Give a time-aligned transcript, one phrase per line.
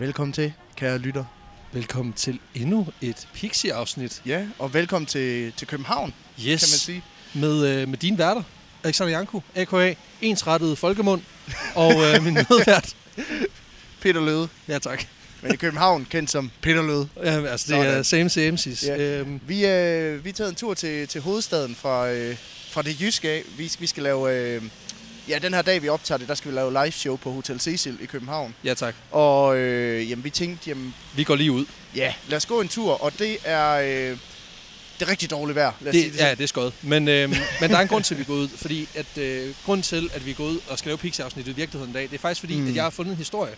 [0.00, 1.24] Velkommen til, kære lytter.
[1.72, 4.22] Velkommen til endnu et Pixie-afsnit.
[4.26, 6.44] Ja, og velkommen til, til København, Yes.
[6.44, 7.02] kan man sige.
[7.34, 8.42] Med, øh, med dine værter.
[8.84, 9.94] Alexander Janku, a.k.a.
[10.20, 11.20] Ensrettet Folkemund.
[11.74, 12.96] Og øh, min medvært.
[14.02, 15.04] Peter Løde, Ja, tak.
[15.42, 17.08] men i København kendt som Peter Løde.
[17.16, 18.04] Ja, altså, det er Sådan.
[18.04, 18.84] same same, sis.
[18.84, 18.96] Ja.
[18.96, 22.36] Øhm, Vi, øh, vi er taget en tur til, til hovedstaden fra, øh,
[22.70, 23.42] fra det jyske af.
[23.58, 24.34] Vi, vi skal lave...
[24.36, 24.62] Øh,
[25.30, 27.60] ja, den her dag, vi optager det, der skal vi lave live show på Hotel
[27.60, 28.54] Cecil i København.
[28.64, 28.94] ja, tak.
[29.10, 31.64] Og øh, jamen, vi tænkte, jamen, Vi går lige ud.
[31.96, 33.02] ja, lad os gå en tur.
[33.02, 33.70] Og det er...
[34.12, 34.18] Øh,
[34.98, 36.74] det er rigtig dårligt vejr, lad os sige Det, det ja, det er skødt.
[36.84, 38.48] Men, øhm, men der er en grund til, at vi går ud.
[38.48, 41.90] Fordi at, øh, grunden til, at vi går ud og skal lave Pixie-afsnittet i virkeligheden
[41.90, 42.62] i dag, det er faktisk fordi, Mm.
[42.62, 42.68] mm.
[42.68, 43.52] at jeg har fundet en historie,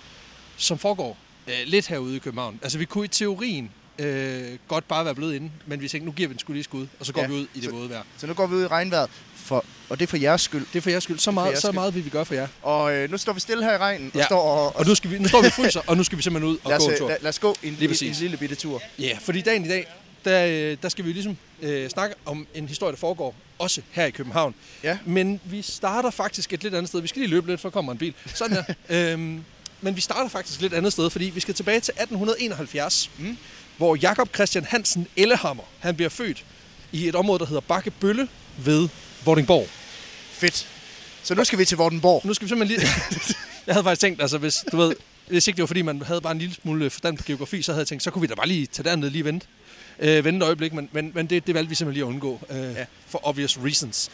[0.57, 1.17] som foregår
[1.48, 2.59] øh, lidt herude i København.
[2.62, 6.12] Altså, vi kunne i teorien øh, godt bare være blevet inde, men vi tænkte, nu
[6.12, 7.70] giver vi den skulle lige skud, og så går Ja, vi ud i det så-
[7.70, 8.03] våde vejr.
[8.19, 9.11] Så nu går vi ud i regnvejret,
[9.43, 10.67] for, og det er for jeres skyld.
[10.73, 11.19] Det er for jeres skyld.
[11.19, 12.47] Så meget, så meget vil vi gøre for jer.
[12.62, 14.25] Og øh, nu står vi stille her i regnen, og Ja.
[14.27, 16.23] står og, Og nu, skal vi, nu står vi og fryser, og nu skal vi
[16.23, 17.09] simpelthen ud og lad, os, gå en øh, tur.
[17.09, 18.83] lad, lad os gå en, en, en lille bitte tur.
[18.99, 19.87] Ja, yeah, fordi dagen i dag,
[20.25, 24.05] der, øh, der skal vi ligesom øh, snakke om en historie, der foregår også her
[24.07, 24.55] i København.
[24.83, 24.99] Ja.
[25.07, 27.01] Men vi starter faktisk et lidt andet sted.
[27.01, 28.15] Vi skal lige løbe lidt, for kommer en bil.
[28.34, 28.75] Sådan der.
[29.12, 29.45] øhm,
[29.81, 33.37] men vi starter faktisk et lidt andet sted, fordi vi skal tilbage til 1871, Mm.
[33.77, 36.45] hvor Jakob Christian Hansen Ellehammer, han bliver født
[36.93, 38.89] i et område, der hedder Bakke Bølle ved
[39.25, 39.67] Vordingborg.
[40.33, 40.69] Fedt.
[41.23, 42.27] Så nu skal vi til Vordenborg.
[42.27, 42.91] Nu skal vi simpelthen lige...
[43.67, 44.97] jeg havde faktisk tænkt, altså hvis, du ved,
[45.28, 47.73] hvis ikke det var fordi, man havde bare en lille smule forstand på geografi, så
[47.73, 49.47] havde jeg tænkt, så kunne vi da bare lige tage derned lige vente.
[49.98, 52.41] Øh, vente et øjeblik, men, men, men det, det valgte vi simpelthen lige at undgå.
[52.50, 52.70] Øh, Ja.
[52.70, 52.84] ja.
[53.09, 54.11] For obvious reasons.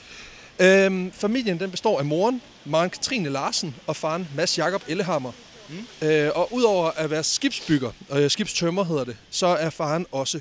[0.59, 5.33] Øhm, familien den består af moren, Maren Katrine Larsen, og faren Mads Jakob Ellehammer.
[5.69, 6.09] Mm.
[6.09, 10.41] Øh, og udover at være skibsbygger, og øh, skibstømmer hedder det, så er faren også,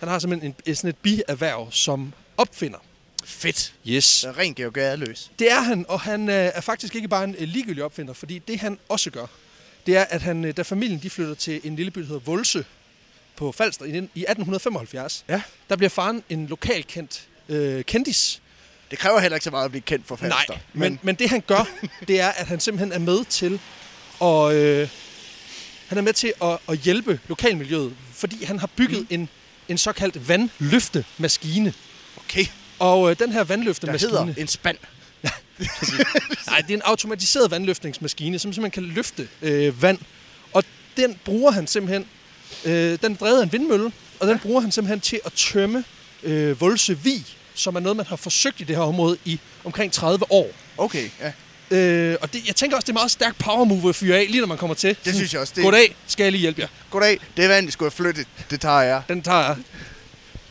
[0.00, 2.78] han har simpelthen en, sådan et bierhverv som opfinder.
[3.24, 3.74] Fedt.
[3.88, 4.04] Yes.
[4.04, 5.30] Så rent geogradeløs.
[5.38, 8.38] Det er han, og han øh, er faktisk ikke bare en øh, ligegyldig opfinder, fordi
[8.38, 9.26] det han også gør,
[9.86, 12.20] det er, at han, øh, da familien de flytter til en lille by, der hedder
[12.20, 12.64] Volse
[13.36, 15.42] på Falster i, i 1875, Ja.
[15.68, 18.42] der bliver faren en lokalkendt øh, kendis.
[18.90, 20.38] Det kræver heller ikke så meget at blive kendt for Falster.
[20.48, 21.68] Nej, men, men det han gør,
[22.08, 23.60] det er, at han simpelthen er med til
[24.22, 24.88] at, øh,
[25.88, 29.06] han er med til at, at hjælpe lokalmiljøet, fordi han har bygget mm.
[29.10, 29.28] en,
[29.68, 31.74] en såkaldt vandløftemaskine.
[32.16, 32.44] okay,
[32.82, 34.10] Og øh, den her der vandløftemaskine...
[34.10, 34.76] hedder en spand.
[36.46, 39.98] Nej, det er en automatiseret vandløftningsmaskine, som simpelthen kan løfte øh, vand.
[40.52, 40.64] Og
[40.96, 42.06] den bruger han simpelthen,
[42.64, 45.84] øh, den drevet en vindmølle, og den bruger han simpelthen til at tømme
[46.22, 49.92] øh, Volse Vig, som er noget, man har forsøgt i det her område i omkring
[49.92, 50.50] 30 år.
[50.78, 51.32] Okay, ja.
[51.76, 54.26] Øh, og det, jeg tænker også, det er meget stærk power move at fyre af,
[54.30, 54.96] lige når man kommer til.
[55.04, 55.52] Det synes jeg også.
[55.56, 56.68] Det, Goddag, skal jeg lige hjælpe jer?
[56.90, 58.26] Goddag, det er vand, I skulle have flyttet.
[58.50, 59.02] Det tager jeg.
[59.08, 59.56] Den tager jeg.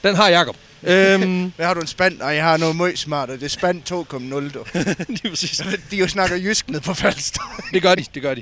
[0.04, 0.56] Den har Jacob.
[0.84, 2.22] Øhm, Hvad har du en spand?
[2.22, 4.54] Og jeg har noget møg smart, og det er spand 2,0.
[4.54, 4.66] du.
[5.22, 5.62] lige præcis.
[5.92, 7.42] De jo snakker jysk ned på Falster.
[7.74, 8.42] Det gør de, det gør de.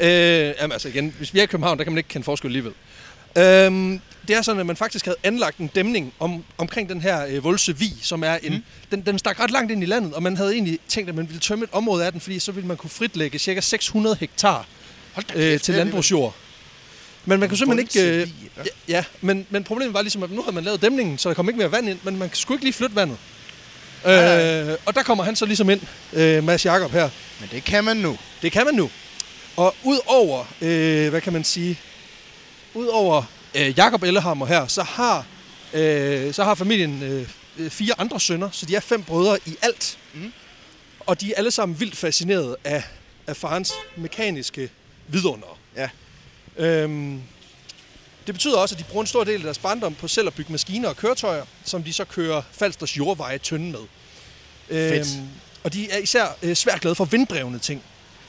[0.00, 2.48] øh, jamen, altså igen, hvis vi er i København, der kan man ikke kende forskel
[2.48, 2.72] alligevel.
[3.38, 7.26] Øhm, det er sådan, at man faktisk havde anlagt en dæmning om, omkring den her
[7.26, 8.52] øh, Volse Vig, som er en...
[8.52, 8.62] Mm.
[8.90, 11.28] Den, den stak ret langt ind i landet, og man havde egentlig tænkt, at man
[11.28, 13.60] ville tømme et område af den, fordi så ville man kunne fritlægge ca.
[13.60, 14.66] 600 hektar
[15.16, 16.34] øh, til det er landbrugsjord.
[17.28, 18.22] Men man kunne simpelthen ikke...
[18.22, 18.28] Øh,
[18.88, 19.04] ja.
[19.20, 21.58] men, men problemet var ligesom, at nu havde man lavet dæmningen, så der kom ikke
[21.58, 23.16] mere vand ind, men man skulle ikke lige flytte vandet.
[24.06, 25.80] Øh, og der kommer han så ligesom ind,
[26.12, 27.10] øh, Mads Jakob her.
[27.40, 28.18] Men det kan man nu.
[28.42, 28.90] Det kan man nu.
[29.56, 31.78] Og udover, øh, hvad kan man sige,
[32.74, 33.22] udover
[33.54, 35.26] øh, Jakob Ellehammer her, så har,
[35.72, 37.28] øh, så har familien øh,
[37.58, 39.98] øh, fire andre sønner, så de er fem brødre i alt.
[40.14, 40.32] Mm.
[41.00, 42.82] Og de er alle sammen vildt fascineret af,
[43.26, 44.70] af farens mekaniske
[45.08, 45.58] vidunder.
[45.76, 45.88] Ja.
[46.58, 47.22] Øhm,
[48.26, 50.34] det betyder også, at de bruger en stor del af deres barndom på selv at
[50.34, 53.80] bygge maskiner og køretøjer, som de så kører Falsters jordveje tynde med.
[54.68, 55.16] Fedt.
[55.16, 55.28] Øhm,
[55.64, 57.82] og de er især øh, svært glade for vinddrevne ting.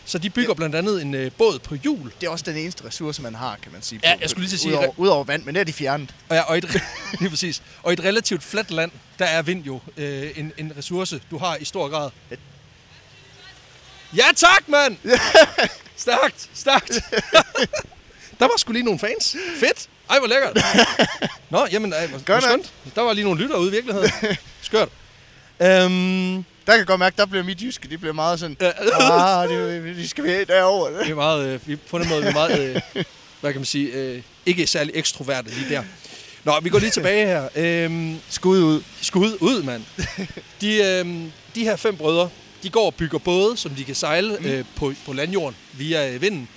[0.06, 0.54] Så de bygger Ja.
[0.54, 2.12] blandt andet en øh, båd på hjul.
[2.22, 4.00] Det er også den eneste ressource, man har, kan man sige.
[4.04, 5.74] Ja, på- jeg skulle lige til at sige- Udover, udover vand, men det er de
[5.74, 6.16] fjernet.
[6.30, 6.82] Og, ja, og, et,
[7.20, 7.62] lige præcis.
[7.84, 11.56] og et relativt fladt land, der er vind jo øh, en, en ressource, du har
[11.56, 12.10] i stor grad.
[14.16, 14.98] Ja tak, mand!
[15.98, 16.92] Stærkt, stærkt.
[18.40, 19.36] der var sgu lige nogle fans.
[19.60, 19.88] Fedt.
[20.10, 20.58] Ej, hvor lækkert.
[21.50, 22.74] Nå, jamen, ej, hvor, hvor skønt.
[22.96, 24.12] Der var lige nogle lytter ude i virkeligheden.
[24.62, 24.90] Skørt.
[25.62, 26.34] Øhm,
[26.66, 28.58] Der kan jeg godt mærke, der bliver mit jyske, det bliver meget sådan,
[29.00, 31.06] ah, det, det skal vi have derovre.
[31.06, 32.60] vi er meget, øh, vi, på den måde vi er meget,
[32.96, 33.04] øh,
[33.42, 35.84] hvad kan man sige, øh, ikke særlig ekstroverte lige der.
[36.44, 37.50] Nå, vi går lige tilbage her.
[37.56, 38.84] Øhm, Skud ud.
[39.02, 39.84] Skud ud, mand.
[40.62, 42.30] De, øhm, de her fem brødre,
[42.64, 44.46] de går og bygger både, som de kan sejle mm.
[44.46, 46.50] øh, på, på landjorden via øh, vinden.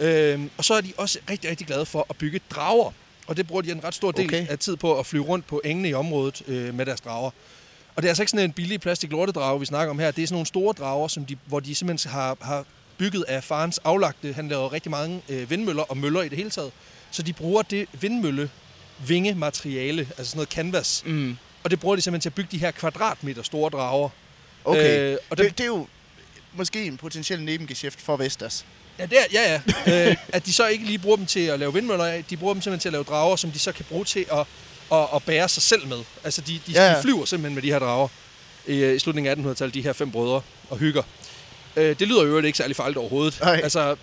[0.00, 2.90] Øhm, og så er de også rigtig, rigtig glade for at bygge drager.
[3.26, 4.46] Og det bruger de en ret stor del Okay.
[4.48, 7.30] af tid på at flyve rundt på engene i området øh, med deres drager.
[7.96, 10.10] Og det er altså ikke sådan en billig plastik lortedrage, vi snakker om her.
[10.10, 12.64] Det er sådan nogle store drager, som de, hvor de simpelthen har, har
[12.98, 14.32] bygget af farens aflagte.
[14.32, 16.70] Han laver rigtig mange øh, vindmøller og møller i det hele taget.
[17.10, 18.50] Så de bruger det vindmølle
[19.06, 21.02] vingemateriale, altså sådan noget canvas.
[21.06, 21.36] Mm.
[21.64, 24.08] Og det bruger de simpelthen til at bygge de her kvadratmeter store drager.
[24.64, 25.86] Okay, Øh, øh, og dem- det, det er jo
[26.54, 28.66] måske en potentiel nebengeschæft for Vestas.
[29.00, 30.10] Ja, det er, ja, ja.
[30.10, 32.54] øh, at de så ikke lige bruger dem til at lave vindmøller af, de bruger
[32.54, 34.46] dem simpelthen til at lave drager, som de så kan bruge til at,
[34.92, 35.98] at, at bære sig selv med.
[36.24, 38.08] Altså, de, de, Ja, ja, de flyver simpelthen med de her drager
[38.66, 41.02] i, øh, i slutningen af 1800-tallet, de her fem brødre og hygger.
[41.76, 43.38] Øh, det lyder jo ikke særlig farligt overhovedet.
[43.40, 43.60] Nej.
[43.62, 43.96] Altså,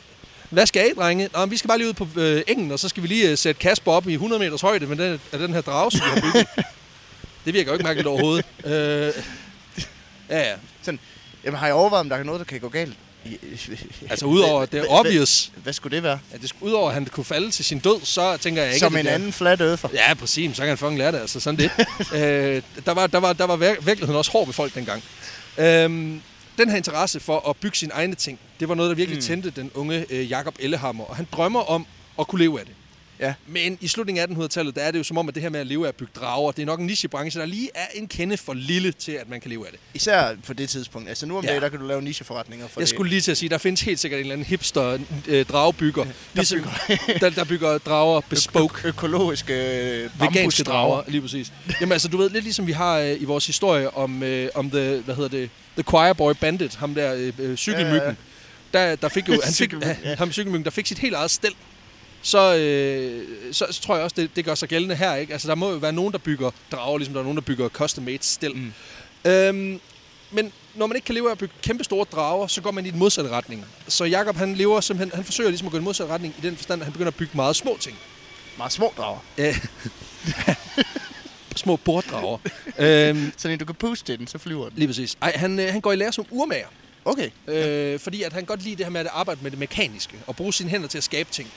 [0.50, 1.30] hvad skal I, drenge?
[1.34, 3.38] Nå, vi skal bare lige ud på øh, engen, og så skal vi lige øh,
[3.38, 6.10] sætte Kasper op i 100 meters højde med den, af den her drage, som vi
[6.10, 6.48] har bygget.
[7.46, 8.46] det virker jo ikke mærkeligt overhovedet.
[8.66, 8.72] Øh,
[10.30, 10.56] ja, ja.
[11.44, 12.94] Jamen har jeg overvejet, om der er noget, der kan gå galt?
[14.10, 16.20] Altså, udover det er obvious, Hvad, hvad skulle det være?
[16.32, 18.96] at det, udover at han kunne falde til sin død, så tænker jeg ikke, Som
[18.96, 19.90] en bliver- anden flat earther.
[19.94, 20.56] Ja, præcis.
[20.56, 21.20] Så kan han fucking lære det.
[21.20, 21.72] Altså, sådan det.
[22.22, 25.04] øh, der var, der var, der var vir- virkeligheden også hård ved folk dengang.
[25.58, 26.22] Øhm,
[26.58, 29.24] den her interesse for at bygge sine egne ting, det var noget, der virkelig mm.
[29.24, 31.04] tændte den unge øh, Jakob Ellehammer.
[31.04, 31.86] Og han drømmer om
[32.20, 32.76] at kunne leve af det.
[33.20, 33.34] Ja.
[33.48, 35.60] Men i slutningen af 1800-tallet, der er det jo som om, at det her med
[35.60, 38.08] at leve af at bygge drager, det er nok en nichebranche, der lige er en
[38.08, 39.80] kende for lille til, at man kan leve af det.
[39.94, 41.10] Især på det tidspunkt.
[41.10, 41.50] Altså nu om Ja.
[41.50, 42.96] dagen, der kan du lave nicheforretninger for Jeg det.
[42.96, 44.98] skulle lige til at sige, der findes helt sikkert en eller anden hipster
[45.28, 46.60] øh, dragebygger, der ligesom,
[47.22, 48.88] der, der bygger drager bespoke.
[48.88, 49.54] økologiske
[50.04, 51.52] øh, Veganske drager, lige præcis.
[51.82, 54.70] Jamen altså, du ved, lidt ligesom vi har øh, i vores historie om, øh, om
[54.72, 58.18] the, hvad hedder det, The Choir Boy Bandit, ham der øh, øh, cykelmyggen.
[58.74, 60.16] Der, der fik jo, han fik, ja.
[60.20, 61.54] ham cykelmyggen, der fik sit helt eget stel.
[62.28, 65.16] Så, øh, så, så tror jeg også, det, det gør sig gældende her.
[65.16, 65.34] Ikke?
[65.34, 67.70] Altså, der må jo være nogen, der bygger drager, ligesom der er nogen, der bygger
[67.70, 68.56] custom-made stel.
[68.56, 68.74] Mm.
[69.26, 69.32] Mm.
[69.32, 69.80] Øhm,
[70.32, 72.86] men når man ikke kan leve af at bygge kæmpe store drager, så går man
[72.86, 73.66] i den modsatte retning.
[73.88, 76.42] Så Jakob han lever simpelthen, han forsøger ligesom at gå i den modsatte retning i
[76.42, 77.98] den forstand, at han begynder at bygge meget små ting.
[78.58, 79.20] Meget små drager.
[79.38, 79.56] Ja.
[81.56, 82.38] små borddrager.
[82.80, 84.78] øhm, Så når du kan puste til den, så flyver den.
[84.78, 85.18] lige præcis.
[85.22, 86.68] Ej, han, øh, han går i lære som urmager.
[87.06, 87.30] Okay.
[87.48, 90.36] Øh, fordi at han godt lide det her med at arbejde med det mekaniske og
[90.36, 91.52] bruge sine hænder til at skabe ting.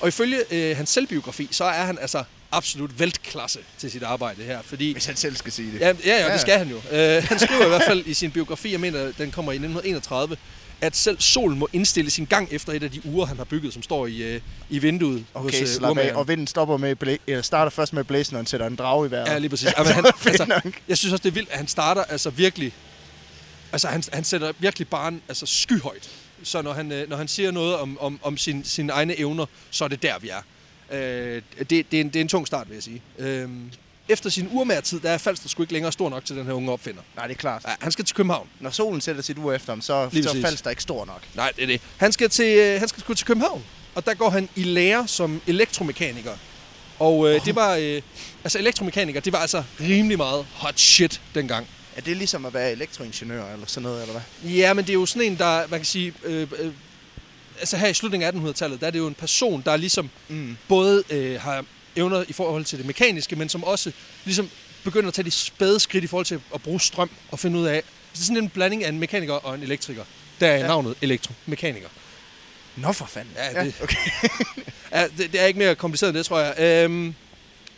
[0.00, 4.62] Og ifølge øh, hans selvbiografi, så er han altså absolut veltklasse til sit arbejde her.
[4.62, 5.80] Fordi, Hvis han selv skal sige det.
[5.80, 6.32] ja, ja, ja, Ja.
[6.32, 6.76] det skal han jo.
[6.76, 10.36] Øh, han skriver i hvert fald i sin biografi, jeg mener, den kommer i 1931,
[10.80, 13.72] at selv solen må indstille sin gang efter et af de uger, han har bygget,
[13.72, 14.40] som står i, øh,
[14.70, 16.12] i vinduet Okay, hos øh, af.
[16.14, 18.76] Og vinden stopper med, blæ- eller starter først med at blæse, når han sætter en
[18.76, 19.28] drage i vejret.
[19.28, 19.68] Ja, lige præcis.
[19.78, 22.72] Ja, men han, altså, jeg synes også, det er vildt, at han starter altså virkelig...
[23.72, 26.10] Altså, han, han sætter virkelig barn altså, skyhøjt.
[26.42, 29.46] Så når han, øh, når han siger noget om, om, om sin, sine egne evner,
[29.70, 30.42] så er det der, vi er.
[30.90, 33.02] Øh, det, det, er en, det er en tung start, vil jeg sige.
[33.18, 33.48] Øh,
[34.08, 36.72] efter sin urmærtid, der er Falster sgu ikke længere stor nok til den her unge
[36.72, 37.02] opfinder.
[37.16, 37.62] Nej, det er klart.
[37.68, 38.48] Ja, han skal til København.
[38.60, 40.44] Når solen sætter sit ur efter ham, så, Lige så præcis.
[40.44, 41.20] falder der ikke stor nok.
[41.34, 41.80] Nej, det er det.
[41.96, 43.64] Han skal, til, øh, han skal sgu til København.
[43.94, 46.32] Og der går han i lære som elektromekaniker.
[46.98, 47.74] Og øh, det var...
[47.74, 48.02] Øh,
[48.44, 51.66] altså, elektromekaniker, det var altså rimelig meget hot shit dengang.
[51.96, 54.50] Er det ligesom at være elektroingeniør eller sådan noget, eller hvad?
[54.50, 56.72] Ja, men det er jo sådan en, der, man kan sige, øh, øh,
[57.58, 60.56] altså her i slutningen af 1800-tallet, der er det jo en person, der ligesom Mm.
[60.68, 61.64] både øh, har
[61.96, 63.92] evner i forhold til det mekaniske, men som også
[64.24, 64.50] ligesom
[64.84, 67.66] begynder at tage de spæde skridt i forhold til at bruge strøm og finde ud
[67.66, 67.82] af,
[68.12, 70.04] det er sådan en blanding af en mekaniker og en elektriker.
[70.40, 70.60] Der er Ja.
[70.60, 70.66] ja.
[70.66, 71.88] navnet elektromekaniker.
[72.76, 73.32] Nå for fanden.
[73.36, 73.96] Ja, det- okay.
[74.92, 76.54] Ja, det, det er ikke mere kompliceret end det, tror jeg.
[76.84, 77.14] Øhm,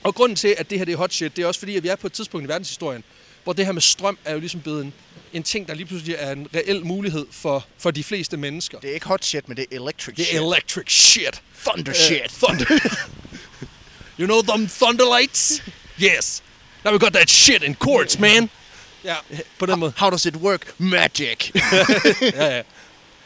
[0.03, 1.83] og grunden til, at det her det er hot shit, det er også fordi, at
[1.83, 3.05] vi er på et tidspunkt i verdenshistorien,
[3.49, 4.93] hvor det her med strøm er jo ligesom blevet en,
[5.33, 8.79] en ting, der lige pludselig er en reel mulighed for, for de fleste mennesker.
[8.81, 10.39] Det er ikke hot shit, men det er electric Det shit.
[10.39, 11.43] er electric shit.
[11.67, 12.31] Thunder Øh, shit.
[12.43, 12.65] thunder.
[14.21, 15.63] you know them thunder lights?
[16.03, 16.43] Yes.
[16.85, 18.51] Now we got that shit in quartz, man.
[19.05, 19.15] Ja,
[19.59, 19.93] på den måde.
[19.97, 20.75] How does it work?
[20.79, 21.51] Magic.
[22.35, 22.63] ja, ja.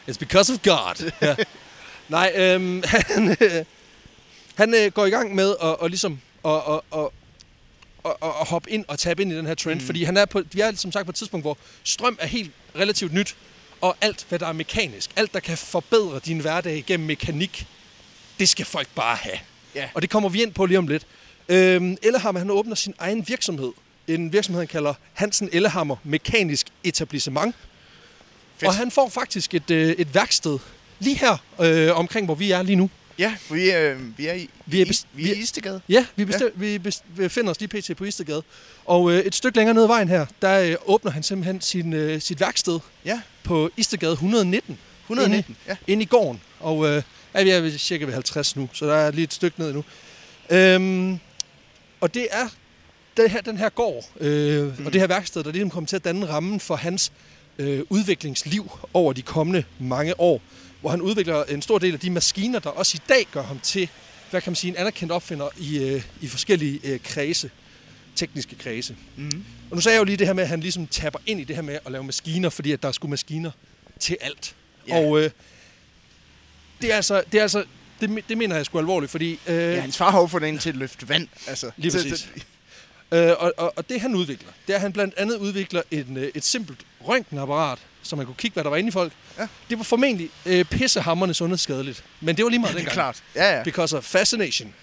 [0.09, 1.11] It's because of God.
[1.21, 1.35] Ja.
[2.09, 3.65] Nej, øhm, han, øh,
[4.55, 6.51] han øh, går i gang med at, og ligesom, at,
[6.95, 7.07] at,
[8.05, 9.81] at, at, at hoppe ind og tabe ind i den her trend, Mm.
[9.81, 9.85] mm.
[9.85, 12.51] fordi han er på, vi er som sagt på et tidspunkt, hvor strøm er helt
[12.75, 13.35] relativt nyt,
[13.81, 17.65] og alt, hvad der er mekanisk, alt, der kan forbedre din hverdag gennem mekanik,
[18.39, 19.37] det skal folk bare have.
[19.75, 19.89] Ja.
[19.93, 21.05] Og det kommer vi ind på lige om lidt.
[21.49, 23.71] Øhm, Ellehammer, han åbner sin egen virksomhed.
[24.07, 27.55] En virksomhed, han kalder Hansen Ellehammer Mekanisk Etablissement.
[28.57, 28.67] Fedt.
[28.67, 30.59] Og han får faktisk et, øh, et værksted
[30.99, 32.89] lige her øh, omkring, hvor vi er lige nu.
[33.19, 35.81] Ja, vi, øh, vi er i, Vi er i, bes- vi er i Istegade.
[35.89, 36.65] Ja, vi, bestem, ja.
[36.77, 36.77] vi
[37.15, 37.97] befinder os lige pt.
[37.97, 38.43] på Istergade.
[38.85, 41.93] Og øh, et stykke længere ned ad vejen her, der øh, åbner han simpelthen sin,
[41.93, 44.77] øh, sit værksted Ja, på Istergade 119.
[45.03, 45.55] 119.
[45.67, 45.75] Ja.
[45.87, 46.41] Inde i gården.
[46.59, 47.03] Og øh,
[47.35, 49.83] ja, vi er cirka ved 50 nu, så der er lige et stykke ned nu.
[50.49, 51.19] Øhm,
[52.01, 52.47] og det er
[53.17, 54.85] den her, den her gård øh, mm.
[54.85, 57.11] og det her værksted, der ligesom kommer til at danne rammen for hans
[57.57, 60.41] øh, udviklingsliv over de kommende mange år.
[60.83, 63.59] Hvor han udvikler en stor del af de maskiner, der også i dag gør ham
[63.59, 63.89] til,
[64.29, 67.51] hvad kan man sige, en anerkendt opfinder i, øh, i forskellige øh, kredse,
[68.15, 68.95] tekniske kredse.
[69.15, 69.43] Mm.
[69.69, 71.43] Og nu sagde jeg jo lige det her med, at han ligesom tapper ind i
[71.43, 73.51] det her med at lave maskiner, fordi at der er sgu maskiner
[73.99, 74.55] til alt.
[74.87, 74.97] Ja.
[74.97, 75.29] Og øh,
[76.81, 77.63] det er altså, det er altså
[78.01, 79.39] det, det mener jeg sgu alvorligt, fordi...
[79.47, 81.27] Øh, Ja, hans far har jo fået en til at løfte vand.
[81.47, 82.29] Altså, Lige præcis.
[83.11, 86.17] Øh, og, og, og det han udvikler, det er, at han blandt andet udvikler en,
[86.17, 89.13] øh, et simpelt røntgenapparat, så man kunne kigge, hvad der var inde i folk.
[89.39, 89.47] Ja.
[89.69, 92.03] Det var formentlig øh, pissehammerende sundhedsskadeligt.
[92.21, 92.93] Men det var lige meget Det er dengang.
[92.93, 93.23] klart.
[93.35, 93.63] Ja, ja.
[93.63, 94.73] Because of fascination.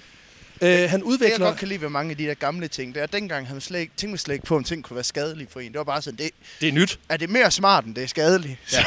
[0.62, 1.39] Øh, han Det, jeg udvikler...
[1.47, 3.55] godt kan lide ved mange af de der gamle ting, det er, at dengang havde
[3.55, 5.69] man slet ikke, tænkte man slet ikke på, om ting kunne være skadelige for en.
[5.73, 6.99] Det var bare sådan, det, Det er nyt.
[7.09, 8.59] er det mere smart, end det er skadeligt?
[8.73, 8.85] Ja.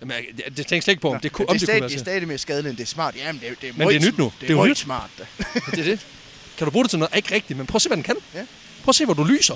[0.00, 1.58] Jamen, jeg, det, det tænkte jeg slet ikke på, om det, kunne, det, om er
[1.58, 3.16] det kunne stadig, være det er stadig mere skadeligt, end det er smart.
[3.16, 4.24] Jamen, det er, det er, Men det er nyt nu.
[4.24, 4.78] Det Det er, er jo møjt nyt.
[4.78, 5.10] smart.
[5.18, 5.24] Da.
[5.70, 6.06] Det er det.
[6.58, 7.16] Kan du bruge det til noget?
[7.16, 8.16] Ikke rigtigt, men prøv at se, hvad den kan.
[8.34, 8.38] Ja.
[8.84, 9.54] Prøv at se, hvor du lyser.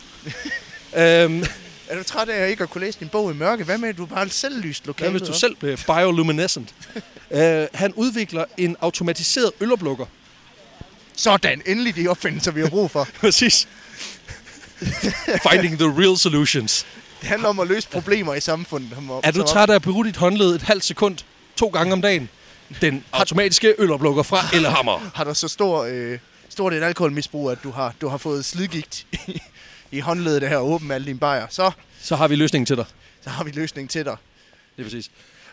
[0.97, 1.45] øhm,
[1.90, 3.64] Er du træt af at ikke at kunne læse din bog i mørke?
[3.64, 5.12] Hvad med, at du bare selv lyst Hvad lokalet?
[5.12, 5.38] hvis du op?
[5.38, 6.75] selv blev bioluminescent?
[7.30, 7.38] uh,
[7.82, 10.06] han udvikler en automatiseret øloplukker.
[11.16, 13.09] Sådan, endelig de opfindelser, vi har brug for.
[13.20, 13.68] Præcis.
[15.50, 16.87] Finding the real solutions.
[17.20, 18.90] Det handler om at løse problemer i samfundet.
[19.11, 21.16] Op, Er du træt af at bruge dit håndled et halvt sekund
[21.56, 22.28] to gange om dagen?
[22.80, 25.11] Den automatiske øloplukker fra Ellehammer.
[25.14, 26.18] Har du så stor, øh,
[26.49, 29.06] stort et alkoholmisbrug, at du har, du har fået slidgigt
[29.90, 31.70] i, håndledet her og åbent med alle dine bajer, så,
[32.02, 32.85] Så har vi løsningen til dig.
[33.25, 34.16] så har vi løsning til dig.
[34.76, 35.11] Det er præcis.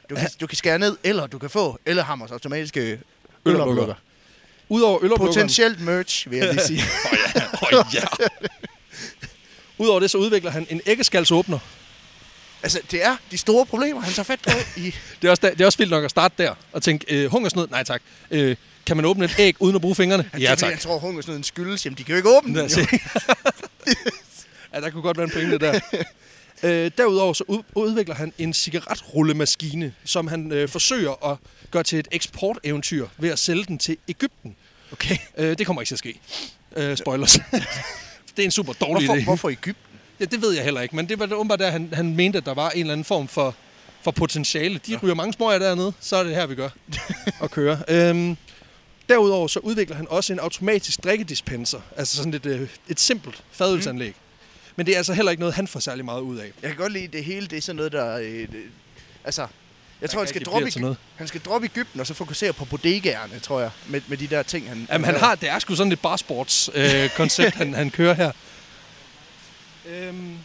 [0.10, 3.00] Du kan, du kan skære ned, eller du kan få Ellehammers automatiske
[3.46, 3.94] Øloplukker.
[4.70, 5.34] Udover øloplukkeren...
[5.34, 6.82] Potentielt merch, vil jeg lige sige.
[7.64, 8.02] Åh ja, åh ja.
[9.78, 11.60] Udover det, så udvikler han en æggeskalsåbner.
[12.64, 14.82] altså, det er de store problemer, han tager fat på i...
[15.22, 17.68] Det er også, det er også vildt nok at starte der og tænke, øh, hungersnød?
[17.68, 18.02] Nej tak.
[18.32, 20.30] Øh, kan man åbne et æg uden at bruge fingrene?
[20.40, 20.72] Ja fordi, tak.
[20.72, 21.86] Jeg tror, hungersnøden skyldes.
[21.86, 22.70] Jamen, de kan jo ikke åbne den.
[24.74, 25.80] ja, der kunne godt være en pointe der.
[26.64, 31.38] Øh, derudover så ud, udvikler han en cigaretrulemaskine, som han øh, forsøger at
[31.72, 34.56] gøre til et eksporteventyr ved at sælge den til Ægypten.
[34.92, 35.18] Okay.
[35.38, 36.20] Øh, det kommer ikke til at ske.
[36.76, 37.34] Øh, spoilers.
[38.36, 39.24] det er en super dårlig Hvorfor, idé.
[39.24, 40.00] hvorfor Ægypten?
[40.20, 42.46] Ja, det ved jeg heller ikke, men det var åbenbart der, han, han mente, at
[42.46, 43.56] der var en eller anden form for,
[44.02, 44.80] for potentiale.
[44.88, 46.70] De ryger mange smøger dernede, så er det her, vi gør
[47.40, 47.78] og kører.
[47.88, 48.38] Øhm,
[49.10, 54.10] derudover så udvikler han også en automatisk drikkedispenser, altså sådan et, øh, et simpelt fadølsanlæg.
[54.10, 54.27] Mm.
[54.78, 56.52] Men det er altså heller ikke noget, han får særlig meget ud af.
[56.62, 58.18] Jeg kan godt lide, det hele det er sådan noget, der...
[58.18, 58.64] Øh, det,
[59.24, 59.48] altså,
[60.02, 60.98] jeg tror, han skal, droppe, noget.
[61.16, 64.44] han skal droppe Ægypten, og så fokusere på bodegaerne, tror jeg, med, med de der
[64.44, 64.88] ting, han...
[64.92, 68.32] Jamen, han har, det er sgu sådan et barsports øh, koncept, han, han kører her.
[69.90, 70.36] Øhm,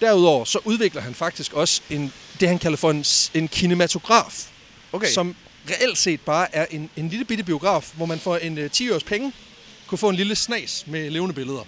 [0.00, 3.04] derudover så udvikler han faktisk også en, det, han kalder for en,
[3.34, 4.50] en kinematograf.
[4.92, 5.08] Okay.
[5.08, 5.36] som
[5.70, 8.90] reelt set bare er en, en lille bitte biograf, hvor man for en øh, 10
[8.90, 9.32] års penge
[9.86, 11.64] kunne få en lille snas med levende billeder.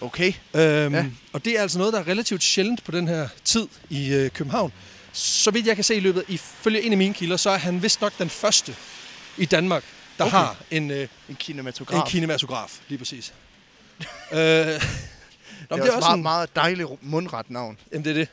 [0.00, 0.32] Okay.
[0.54, 1.04] Øhm, Ja.
[1.32, 4.30] Og det er altså noget, der er relativt sjældent på den her tid i øh,
[4.30, 4.72] København.
[5.12, 7.82] Så vidt jeg kan se i løbet, ifølge en af mine kilder, så er han
[7.82, 8.76] vist nok den første
[9.36, 9.84] i Danmark,
[10.18, 10.36] der Okay.
[10.36, 11.96] har en, øh, En kinematograf.
[12.04, 13.32] en kinematograf, lige præcis.
[14.32, 14.38] øh,
[15.70, 17.78] Nå, men det er, også meget, en, meget dejligt mundret navn.
[17.92, 18.28] Jamen, det er det.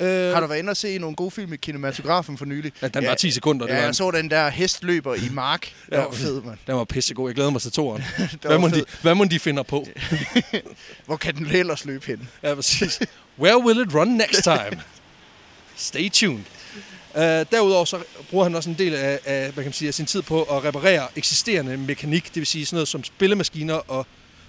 [0.00, 2.72] Øh, Har du været inde og se nogle gode film i kinematografen for nylig?
[2.82, 3.66] ja, den var 10 sekunder.
[3.66, 5.60] Ja, det var, jeg så den der hestløber i mark.
[5.60, 6.00] Det Ja.
[6.00, 6.58] var fed, mand.
[6.66, 7.28] Den var pissegod.
[7.28, 8.02] Jeg glæder mig til toeren.
[8.18, 9.86] Det Hvad må, de, hvad må de finder på?
[11.06, 12.28] Hvor kan den ellers løbe hen?
[12.42, 13.00] Ja, præcis.
[13.38, 14.82] Where will it run next time?
[15.76, 16.40] Stay tuned.
[17.14, 17.98] Uh, derudover så
[18.30, 20.42] bruger han også en del af, af, hvad kan man sige, af sin tid på
[20.42, 24.06] at reparere eksisterende mekanik, det vil sige sådan noget som spillemaskiner og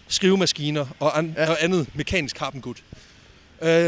[0.07, 1.43] skrivemaskiner og, an, Ja.
[1.43, 1.49] ja.
[1.49, 2.73] og andet mekanisk harpengud.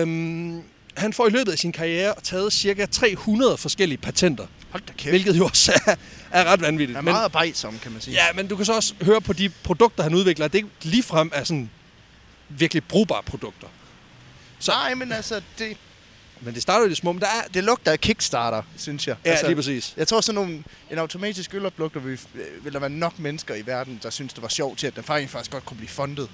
[0.04, 0.64] Um,
[0.98, 5.12] han får i løbet af sin karriere taget cirka 300 forskellige patenter, Hold da kæft.
[5.12, 5.96] hvilket jo også er,
[6.32, 6.90] er ret vanvittigt.
[6.96, 8.14] Det er meget arbejdsom, kan man sige.
[8.14, 10.70] Ja, men du kan så også høre på de produkter, han udvikler, at det ikke
[10.82, 11.70] ligefrem er sådan
[12.50, 13.68] virkelig brugbare produkter.
[14.60, 14.72] Så.
[14.72, 15.78] Nej, men altså, det,
[16.42, 17.48] Men det starter jo i det små, men der er...
[17.54, 19.16] det lugter af Kickstarter, synes jeg.
[19.26, 19.94] Ja, altså, lige præcis.
[19.98, 22.20] Jeg tror sådan nogle, en automatisk øloplukker vil,
[22.64, 25.04] vil der være nok mennesker i verden, der synes, det var sjovt til, at den
[25.04, 26.30] faktisk, faktisk godt kunne blive fundet.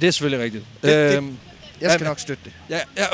[0.00, 0.64] Det er selvfølgelig rigtigt.
[0.82, 1.38] Det- det- øhm,
[1.80, 2.52] Jeg skal Ja, nok støtte det.
[2.70, 3.06] ja, ja.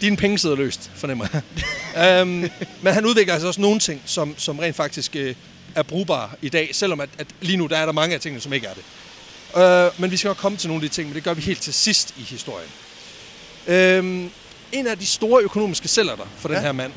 [0.00, 2.20] Dine penge sidder løst, fornemmer jeg.
[2.20, 2.50] øhm,
[2.82, 5.34] men han udvikler altså også nogle ting, som, som rent faktisk øh,
[5.74, 8.40] er brugbare i dag, selvom at, at lige nu der er der mange af tingene,
[8.40, 8.82] som ikke er det.
[9.96, 11.42] Øh, men vi skal nok komme til nogle af de ting, men det gør vi
[11.42, 12.68] helt til sidst i historien.
[13.66, 14.30] Øhm,
[14.72, 16.62] en af de store økonomiske sælgerter for den Ja.
[16.62, 16.92] her mand,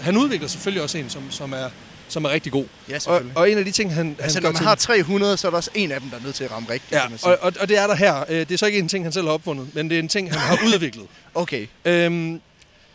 [0.00, 1.70] han udvikler selvfølgelig også en, som, som, er,
[2.08, 2.64] som er rigtig god.
[2.88, 3.36] Ja, Og, selvfølgelig.
[3.36, 5.50] og en af de ting, han, altså, han når gør man har 300, så er
[5.50, 7.18] der også en af dem, der er nødt til at ramme rigtigt, Ja, kan man
[7.18, 7.28] sige.
[7.28, 8.24] og, og, og det er der her.
[8.28, 10.08] Øh, Det er så ikke en ting, han selv har opfundet, men det er en
[10.08, 11.06] ting, han har udviklet.
[11.34, 11.66] Okay.
[11.84, 12.40] Øhm,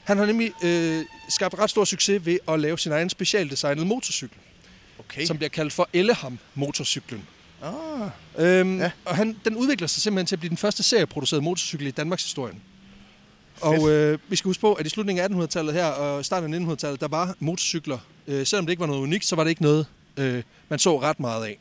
[0.04, 4.38] han har nemlig øh, skabt ret stor succes ved at lave sin egen specialdesignet motorcykel,
[5.00, 5.26] Okay.
[5.26, 7.22] som bliver kaldt for Elleham-motorcyklen.
[7.64, 8.92] Ah, Øhm, ja.
[9.06, 12.24] Og han, den udvikler sig simpelthen til at blive den første serieproducerede motorcykel i Danmarks
[12.24, 12.54] historie.
[13.62, 16.74] Og øh, vi skal huske på, at i slutningen af 1800-tallet her og starten af
[16.76, 17.98] 1900-tallet, der var motorcykler,
[18.28, 19.86] øh, selvom det ikke var noget unikt, så var det ikke noget,
[20.18, 21.58] øh, man så ret meget af.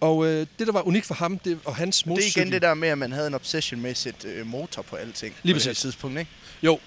[0.00, 2.40] Og øh, det, der var unikt for ham det, og hans det er motorcykel...
[2.42, 5.34] igen det der med, at man havde en obsession med sætte øh, motor på alting.
[5.42, 6.30] Lige på det tidspunkt, ikke?
[6.62, 6.78] Jo,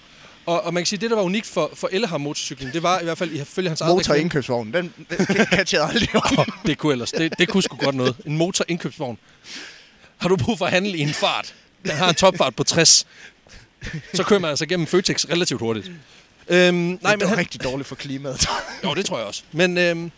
[0.45, 2.83] Og, og man kan sige, at det, der var unikt for, for Elham motorcyklen, det
[2.83, 6.47] var i hvert fald ifølge hans eget reklame- Motorindkøbsvognen, den, den catchede aldrig op.
[6.65, 7.11] det kunne ellers.
[7.11, 8.15] Det, det kunne sgu godt noget.
[8.25, 9.17] En motorindkøbsvogn.
[10.17, 11.55] Har du brug for at handle i en fart?
[11.83, 13.07] Den har en topfart på 60.
[14.13, 15.91] Så kører man altså gennem Føtex relativt hurtigt.
[16.47, 18.45] Øhm, nej, men det er han, rigtig dårligt for klimaet.
[18.83, 19.43] jo, det tror jeg også.
[19.51, 20.11] Men øhm,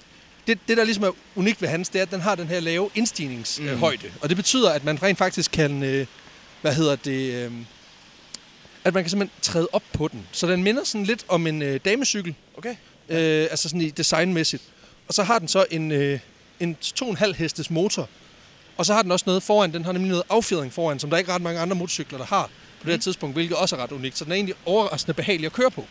[0.48, 2.60] det, det, der ligesom er unikt ved hans, det er, at den har den her
[2.60, 4.08] lave indstigningshøjde.
[4.08, 4.14] Mm.
[4.22, 6.06] Og det betyder, at man rent faktisk kan, øh,
[6.62, 7.52] hvad hedder det, øh,
[8.84, 10.28] at man kan simpelthen træde op på den.
[10.32, 12.76] Så den minder sådan lidt om en øh, damecykel, Okay.
[13.10, 14.64] øh, altså sådan i designmæssigt.
[15.08, 16.20] Og så har den så en, øh,
[16.60, 18.10] en 2,5 hestes motor.
[18.78, 19.74] Og så har den også noget foran.
[19.74, 22.50] Den har nemlig noget affjedring foran, som der ikke ret mange andre motorcykler, der har
[22.82, 24.18] på det her tidspunkt, hvilket også er ret unikt.
[24.18, 25.86] Så den er egentlig overraskende behagelig at køre på.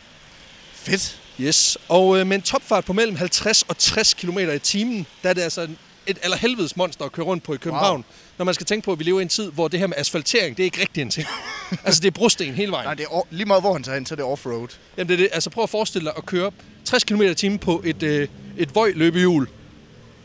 [0.73, 1.19] Fedt.
[1.41, 5.29] Yes, og øh, med en topfart på mellem 50 og 60 km i timen, der
[5.29, 5.67] er det altså
[6.07, 7.95] et allerhelvedes monster at køre rundt på i København.
[7.95, 8.03] Wow.
[8.37, 9.97] Når man skal tænke på, at vi lever i en tid, hvor det her med
[9.97, 11.27] asfaltering, det er ikke rigtig en ting.
[11.85, 12.85] altså, det er brosten hele vejen.
[12.85, 14.67] Nej, det er lige meget hvor han tager hen, så er det offroad.
[14.97, 15.29] Jamen, det er det.
[15.33, 16.51] Altså, prøv at forestille dig at køre
[16.85, 18.27] 60 km i timen på et, øh,
[18.57, 19.47] et vøj løbehjul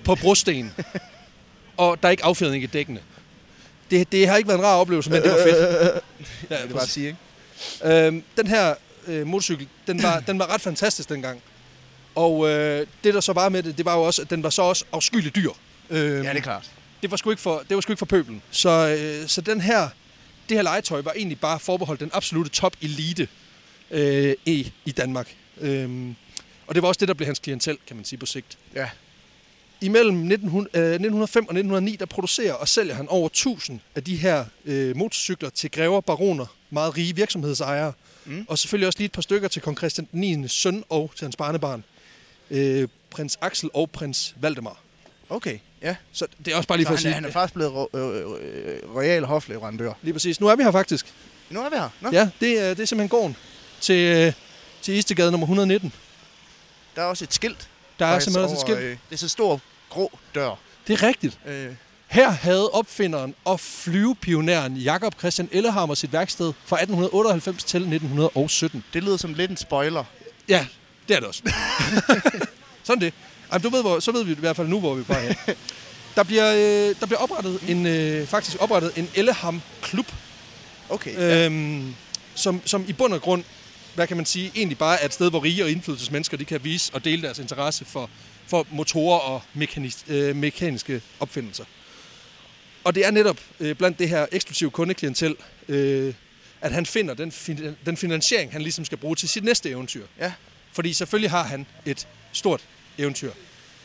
[0.04, 0.72] på brosten,
[1.76, 3.00] og der er ikke affjedring i dækkene.
[3.90, 5.56] Det, det har ikke været en rar oplevelse, men det var fedt.
[6.50, 8.06] Ja, Det er bare at sige, ikke?
[8.06, 8.74] Øhm, den her
[9.06, 11.42] øh, motorcykel, den var, den var ret fantastisk dengang.
[12.14, 14.50] Og øh, det der så var med det, det var jo også, at den var
[14.50, 15.50] så også afskyelig dyr.
[15.90, 16.70] Øhm, Ja, det er klart.
[17.02, 18.42] det var sgu ikke for, det var sgu ikke for pøbelen.
[18.50, 19.88] Så, øh, så den her,
[20.48, 23.28] det her legetøj var egentlig bare forbeholdt den absolute top elite
[23.90, 25.34] øh, i, i Danmark.
[25.60, 26.14] Øhm,
[26.66, 28.58] og det var også det, der blev hans klientel, kan man sige på sigt.
[28.74, 28.88] Ja.
[29.80, 34.16] Imellem 1900, øh, 1905 og 1909, der producerer og sælger han over 1000 af de
[34.16, 37.92] her øh, motorcykler til grever, baroner, meget rige virksomhedsejere.
[38.24, 38.44] Mm.
[38.48, 40.48] Og selvfølgelig også lige et par stykker til kong Christian 9.
[40.48, 41.84] søn og til hans barnebarn.
[42.50, 44.80] Øh, prins Axel og prins Valdemar.
[45.28, 45.96] Okay, ja.
[46.12, 47.54] Så det er også bare lige Så for at han, sige, er- han er faktisk
[47.54, 48.16] blevet ro- øh,
[48.74, 49.92] øh, royal hofleverandør.
[50.02, 50.40] lige præcis.
[50.40, 51.06] Nu er vi her faktisk.
[51.50, 51.88] Nu er vi her.
[52.00, 53.36] Nå, Ja, det er, det er simpelthen gården
[53.80, 54.32] til, øh,
[54.82, 55.92] til Istegade nummer 119.
[56.96, 57.68] der er også et skilt.
[58.00, 58.78] Der er simpelthen over, skilt.
[58.78, 59.60] øh, Det er så stor
[59.90, 60.54] grå dør.
[60.86, 61.38] Det er rigtigt.
[61.46, 61.66] Øh,
[62.08, 68.84] Her havde opfinderen og flyvepionæren Jakob Christian Ellehammer sit værksted fra 1898 til 1917.
[68.94, 70.04] det lyder som lidt en spoiler.
[70.48, 70.66] Ja,
[71.08, 71.42] det er det også.
[72.84, 73.14] Sådan det.
[73.52, 75.26] Jamen, du ved, hvor, så ved vi i hvert fald nu, hvor vi er vej
[75.46, 75.54] hen.
[76.14, 80.06] Der bliver, øh, der bliver oprettet en, øh, faktisk oprettet en Elleham Klub,
[80.88, 81.44] Okay, ja.
[81.46, 81.94] øhm,
[82.34, 83.44] som, som i bund og grund,
[83.94, 86.64] hvad kan man sige, egentlig bare er et sted, hvor rige og indflydelsesmennesker de kan
[86.64, 88.10] vise og dele deres interesse for,
[88.46, 91.64] for motorer og mekanis, øh, mekaniske opfindelser.
[92.84, 95.36] Og det er netop øh, blandt det her eksklusive kundeklientel,
[95.68, 96.14] øh,
[96.60, 100.06] at han finder den, fin- den finansiering, han ligesom skal bruge til sit næste eventyr.
[100.18, 100.32] Ja.
[100.72, 102.60] Fordi selvfølgelig har han et stort
[102.98, 103.32] eventyr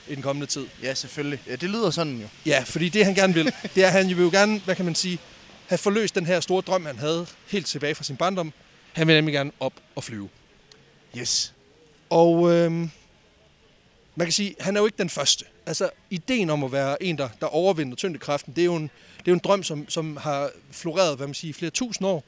[0.08, 0.66] i den kommende tid.
[0.84, 1.40] ja, selvfølgelig.
[1.48, 2.28] Ja, det lyder sådan jo.
[2.46, 4.86] Ja, fordi det han gerne vil, det er, at han vil jo gerne, hvad kan
[4.86, 5.20] man sige,
[5.68, 8.54] have forløst den her store drøm, han havde helt tilbage fra sin barndom.
[8.96, 10.30] Han vil nemlig gerne op og flyve.
[11.18, 11.54] Yes.
[12.10, 12.90] Og øhm,
[14.16, 15.46] man kan sige, han er jo ikke den første.
[15.66, 18.84] Altså, ideen om at være en, der, der overvinder tyngdekraften, det er jo en,
[19.18, 22.08] det er jo en drøm, som, som har floreret, hvad man siger, i flere tusind
[22.08, 22.24] år.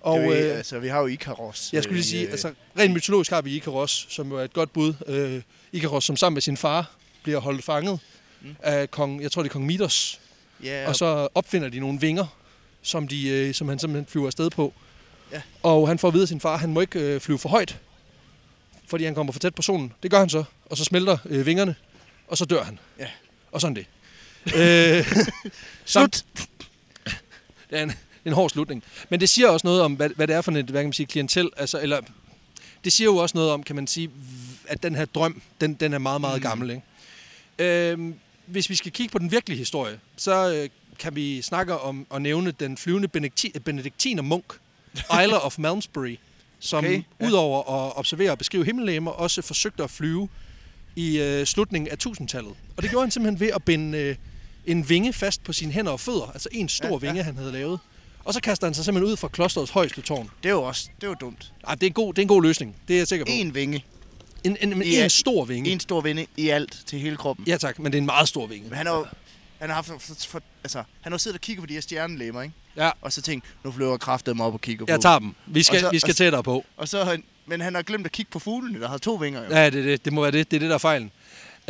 [0.00, 1.70] Og, jo- øh, altså, vi har jo Icaros.
[1.72, 4.44] jeg skulle lige i, sige, øh, altså rent mytologisk har vi Ikaros, som jo er
[4.44, 4.94] et godt bud.
[5.06, 5.42] Øh,
[5.72, 6.90] Ikaros, som sammen med sin far
[7.22, 8.00] bliver holdt fanget
[8.42, 8.56] Mm.
[8.62, 10.20] af kong, jeg tror det er kong Midos.
[10.64, 12.26] Ja, Og så opfinder de nogle vinger,
[12.82, 14.74] som, de, øh, som han simpelthen flyver afsted på.
[15.32, 15.42] Ja.
[15.62, 17.48] Og han får at vide af sin far, at han må ikke øh, flyve for
[17.48, 17.78] højt,
[18.86, 19.92] fordi han kommer for tæt på solen.
[20.02, 21.74] Det gør han så, og så smelter øh, vingerne,
[22.28, 22.78] og så dør han.
[22.98, 23.06] Ja.
[23.52, 23.86] Og sådan det.
[24.56, 25.06] øh,
[25.84, 26.24] Slut.
[27.70, 27.92] det er en,
[28.24, 28.82] en hård slutning.
[29.08, 30.92] Men det siger også noget om, hvad, hvad det er for et hvad kan man
[30.92, 31.50] sige, klientel.
[31.56, 32.00] Altså, eller,
[32.84, 34.10] det siger jo også noget om, kan man sige,
[34.68, 36.40] at den her drøm, den, den er meget, meget Mm.
[36.40, 36.48] mm.
[36.48, 36.70] gammel.
[36.70, 36.82] Ikke?
[37.90, 38.14] Øhm,
[38.46, 42.22] hvis vi skal kigge på den virkelige historie, så øh, kan vi snakke om at
[42.22, 44.44] nævne den flyvende benedikti- benediktiner munk,
[45.24, 46.16] Isler of Malmesbury,
[46.60, 47.26] som Okay, ja.
[47.26, 50.28] udover at observere og beskrive himmellegemer, også forsøgte at flyve
[50.96, 52.52] i øh, slutningen af 1000-tallet.
[52.76, 54.16] Og det gjorde han simpelthen ved at binde øh,
[54.66, 57.06] en vinge fast på sine hænder og fødder, altså en stor Ja, ja, ja.
[57.06, 57.78] vinge, han havde lavet.
[58.24, 60.30] Og så kaster han sig simpelthen ud fra klosterets højeste tårn.
[60.42, 61.52] Det er jo også det er jo dumt.
[61.66, 63.32] Ej, det, er en god, det er en god løsning, det er jeg sikker på.
[63.34, 63.84] En vinge.
[64.44, 65.70] En, en, en, en stor vinge.
[65.70, 67.44] En stor vinge i alt til hele kroppen.
[67.48, 68.68] Ja tak, men det er en meget stor vinge.
[68.68, 69.06] Men han har jo
[69.58, 72.54] han har, haft, for, altså, han har siddet og kigget på de her stjernelemmer, ikke?
[72.78, 74.92] Ja, Og så tænkt, nu flyver kraftet mig op og kigger på.
[74.92, 75.34] jeg tager dem.
[75.46, 76.64] Vi skal, Og så- vi skal tættere på.
[76.76, 79.44] Og så, men han har glemt at kigge på fuglene, der har to vinger.
[79.44, 79.50] Jo.
[79.50, 80.50] Ja, det, det, det må være det.
[80.50, 81.10] Det er det, der er fejlen.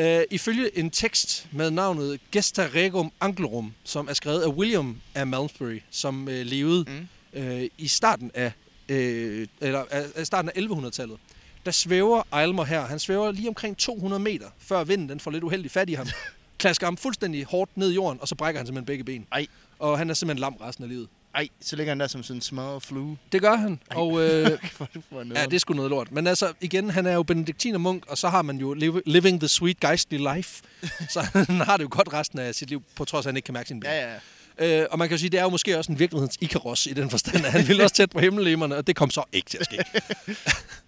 [0.02, 5.26] Uh, ifølge en tekst med navnet Gesta Regum Anglorum, som er skrevet af William af
[5.26, 7.08] Malmesbury, som uh, levede Mm.
[7.42, 8.52] uh, i starten af,
[8.90, 8.96] uh,
[9.60, 9.84] eller,
[10.16, 11.16] af starten af 1100-tallet,
[11.66, 12.86] der svæver Eilmer her.
[12.86, 16.06] Han svæver lige omkring 200 meter, før vinden den får lidt uheldig fat i ham.
[16.58, 19.26] Klasker ham fuldstændig hårdt ned i jorden, og så brækker han simpelthen begge ben.
[19.32, 19.46] Ej.
[19.78, 21.08] Og han er simpelthen lam resten af livet.
[21.34, 23.18] Ej, så ligger han der som sådan en smør flue.
[23.32, 24.56] Det gør han, og øh, er
[25.34, 26.12] ja, det er sgu noget lort.
[26.12, 29.40] Men altså, igen, han er jo benediktiner munk, og så har man jo liv- living
[29.40, 30.62] the sweet geistly life.
[31.14, 33.36] så han har det jo godt resten af sit liv, på trods af, at han
[33.36, 33.90] ikke kan mærke sin ben.
[33.90, 34.82] Ja, ja.
[34.82, 36.92] Øh, og man kan jo sige, det er jo måske også en virkelighedens Ikaros i
[36.92, 39.58] den forstand, at han ville også tæt på himmellemerne, og det kom så ikke til
[39.58, 39.78] at ske.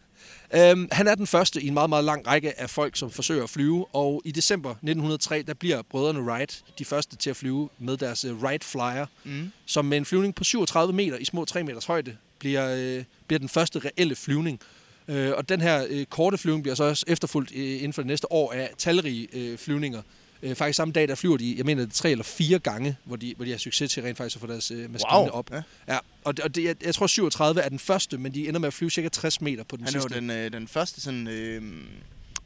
[0.55, 3.43] øhm, han er den første i en meget, meget lang række af folk, som forsøger
[3.45, 7.69] at flyve, og i december 1903, der bliver brødrene Wright de første til at flyve
[7.79, 9.51] med deres uh, Wright Flyer, Mm.
[9.67, 13.39] som med en flyvning på 37 meter i små 3 meters højde, bliver, øh, bliver
[13.39, 14.61] den første reelle flyvning.
[15.09, 18.07] Øh, og den her øh, korte flyvning bliver så også efterfulgt øh, inden for det
[18.07, 20.03] næste år af talrige øh, flyvninger.
[20.43, 22.97] Øh, faktisk samme dag, der flyver de, jeg mener, det er tre eller fire gange,
[23.05, 25.27] hvor de, hvor de har succes til rent faktisk at få deres øh, maskine Wow.
[25.29, 25.51] op.
[25.53, 25.63] Ja.
[25.89, 28.61] Ja, og, det, og det, jeg, jeg tror 37 er den første, men de ender
[28.61, 30.21] med at flyve cirka 60 meter på den Han er jo sidste.
[30.21, 31.63] den, øh, den første sådan, øh,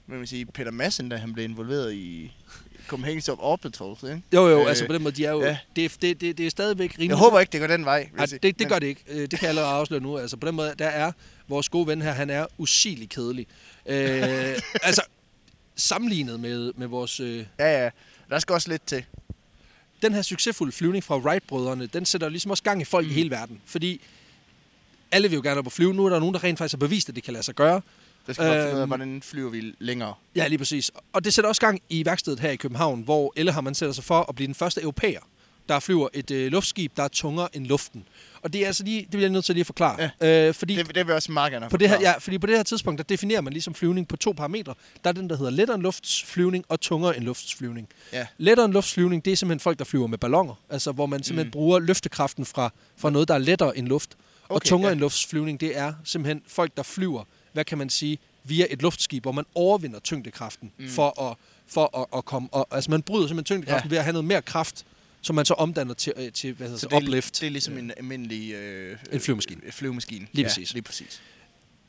[0.07, 2.33] hvad man sige, Peter Madsen, da han blev involveret i
[2.87, 4.23] Copenhagen Stop Orbitals, ikke?
[4.35, 5.43] Jo, jo, Øh, altså på den måde, de er jo...
[5.43, 5.59] ja.
[5.77, 7.09] Det, det, det, det er stadigvæk rimelig...
[7.09, 8.09] Jeg håber ikke, det går den vej.
[8.17, 9.01] Nej, det, det Men- gør det ikke.
[9.09, 10.19] Øh, Det kan jeg allerede afsløre nu.
[10.19, 11.13] Altså på den måde, der er
[11.49, 13.47] vores gode ven her, han er usigeligt kedelig.
[13.87, 13.97] Øh,
[14.83, 15.03] altså,
[15.77, 17.21] sammenlignet med, med vores...
[17.21, 17.91] Øh, Ja, ja.
[18.31, 19.05] Der skal også lidt til.
[20.03, 23.11] den her succesfulde flyvning fra Wright-brødrene, den sætter ligesom også gang i folk mm.
[23.11, 23.61] i hele verden.
[23.67, 24.01] Fordi
[25.13, 25.95] alle vil jo gerne op og flyve.
[25.95, 27.81] Nu er der nogen, der rent faktisk har bevist, at det kan lade sig gøre.
[28.27, 28.89] Der skal øhm, finde ud af, Øhm.
[28.89, 30.15] hvordan flyver vi længere.
[30.37, 30.91] Ja, lige præcis.
[31.13, 34.21] Og det sætter også gang i værkstedet her i København, hvor Ellehammer sætter sig for
[34.29, 35.21] at blive den første europæer,
[35.69, 38.05] der flyver et øh, luftskib, der er tungere end luften.
[38.43, 40.11] Og det er altså lige, det bliver jeg nødt til lige at forklare.
[40.21, 40.49] Ja.
[40.49, 42.47] Øh, fordi Det, det vil jeg også meget gerne på det her, ja, fordi på
[42.47, 44.75] det her tidspunkt, der definerer man ligesom flyvning på to parametre.
[45.05, 47.89] Der er den, der hedder lettere end luftsflyvning og tungere end luftsflyvning.
[48.13, 48.27] Ja.
[48.39, 50.55] Lettere end luftsflyvning, det er simpelthen folk, der flyver med ballonger.
[50.71, 51.53] Altså, hvor man simpelthen mm.
[51.53, 54.17] bruger løftekraften fra, fra noget, der er lettere end luft.
[54.49, 54.93] og Okay, tungere ja.
[54.93, 59.23] end luftsflyvning, det er simpelthen folk, der flyver, hvad kan man sige, via et luftskib,
[59.23, 60.89] hvor man overvinder tyngdekraften mm.
[60.89, 62.49] for, at, for at, at komme...
[62.53, 63.91] Og, altså, man bryder simpelthen tyngdekraften.
[63.91, 63.95] Ja.
[63.95, 64.85] ved at have noget mere kraft,
[65.25, 67.41] som man så omdanner til, øh, til hvad hedder Så det, uplift.
[67.41, 68.53] det er ligesom en almindelig...
[68.53, 69.61] Øh, En flyvemaskine.
[69.65, 70.27] øh, flyvemaskine.
[70.33, 70.73] Lige ja, præcis.
[70.73, 71.23] Lige præcis.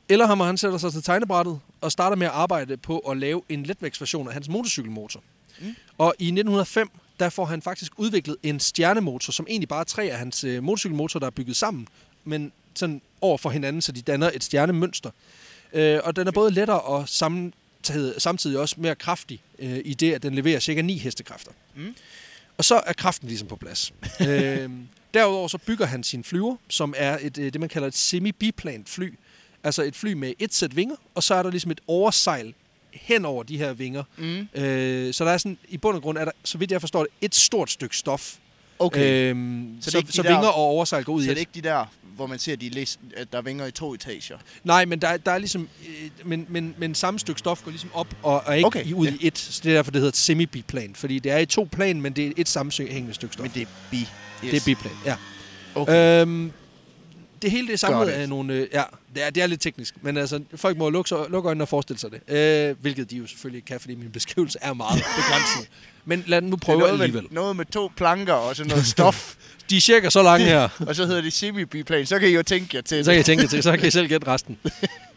[0.10, 3.64] Ellerhammer han sætter sig til tegnebrættet og starter med at arbejde på at lave en
[3.64, 5.24] letvægtsversion af hans motorcykelmotor.
[5.60, 5.76] Mm.
[5.98, 10.04] Og i 1905, der får han faktisk udviklet en stjernemotor, som egentlig bare er tre
[10.04, 11.88] af hans øh, motorcykelmotorer, der er bygget sammen,
[12.24, 15.12] men sådan over for hinanden, så de danner et stjernemønster.
[15.74, 20.14] Øh, og den er både lettere og samtidig, samtidig også mere kraftig øh, i det,
[20.14, 21.52] at den leverer cirka 9 hestekræfter.
[21.76, 21.96] Mm.
[22.58, 23.94] Og så er kraften ligesom på plads.
[24.30, 24.70] øh,
[25.14, 28.90] derudover så bygger han sin flyver, som er et, øh, det, man kalder et semi-biplant
[28.90, 29.14] fly.
[29.64, 32.54] Altså et fly med et sæt vinger, og så er der ligesom et oversejl
[32.92, 34.04] hen over de her vinger.
[34.18, 34.48] Mm.
[34.62, 37.04] Øh, så der er sådan, i bund og grund er der, så vidt jeg forstår
[37.04, 38.36] det, et stort stykke stof.
[38.80, 39.30] Okay.
[39.30, 41.28] Øhm, så, Så det så, de så der- vinger og oversejl går ud så i
[41.28, 41.36] det et.
[41.36, 41.86] er ikke de der,
[42.16, 44.38] hvor man ser, de læs, at der er vinger i to etager.
[44.64, 45.70] Nej, men der, er- der er ligesom...
[45.90, 48.90] Øh, men, men, men samme stykke stof går ligesom op og er ikke okay, Okay,
[48.90, 49.14] i, ud ja.
[49.20, 49.38] i et.
[49.38, 50.96] Så det er derfor, det hedder et semi-biplan.
[50.96, 53.44] Fordi det er i to plan, men det er et sammenhængende stykke stof.
[53.44, 53.98] Men det er bi.
[53.98, 54.08] Yes.
[54.42, 55.16] Det er biplan, ja.
[55.76, 56.22] Okay.
[56.22, 56.52] Øhm,
[57.46, 58.54] det hele det er samlet af nogle...
[58.54, 58.84] Øh, ja,
[59.16, 61.68] det er, det er lidt teknisk, men altså, folk må lukke, så- lukke øjnene og
[61.68, 62.36] forestille sig det.
[62.70, 65.70] Øh, hvilket de jo selvfølgelig ikke kan, fordi min beskrivelse er meget begrænset.
[66.06, 67.24] Men lad den nu Det er prøve noget alligevel.
[67.24, 69.36] med, noget med to planker og sådan noget stof,
[69.70, 70.70] De er cirka så lange her.
[70.88, 72.06] og så hedder det semi-biplan.
[72.06, 73.18] Så kan I jo tænke jer til Så kan det.
[73.18, 74.58] jeg tænke til, så kan I selv gætte resten.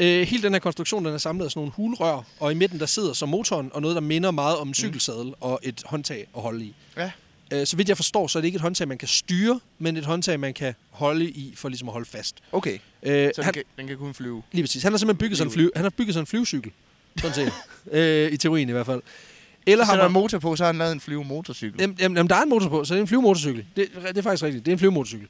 [0.01, 2.81] øh, hele den her konstruktion, den er samlet af sådan nogle hulrør, og i midten
[2.81, 6.27] der sidder så motoren og noget, der minder meget om en cykelsadel og et håndtag
[6.37, 6.75] at holde i.
[6.97, 7.11] Ja.
[7.53, 9.97] Øh, så vidt jeg forstår, så er det ikke et håndtag, man kan styre, men
[9.97, 12.37] et håndtag, man kan holde i for ligesom at holde fast.
[12.53, 14.43] Okay, Øh, så han, den kan, den kan kun flyve.
[14.53, 14.83] lige præcis.
[14.83, 16.73] Han har simpelthen bygget sådan en, fly, han har bygget sådan en flyvecykel.
[17.21, 17.53] Sådan set.
[17.99, 19.03] øh, I teorien i hvert fald.
[19.67, 21.81] Eller Så har man, motor på, så har han lavet en flyvemotorcykel.
[21.81, 23.65] jamen, jamen, jamen, der er en motor på, så det er en flyvemotorcykel.
[23.77, 24.67] Det, det er faktisk rigtigt.
[24.67, 25.29] Det er en flyvemotorcykel.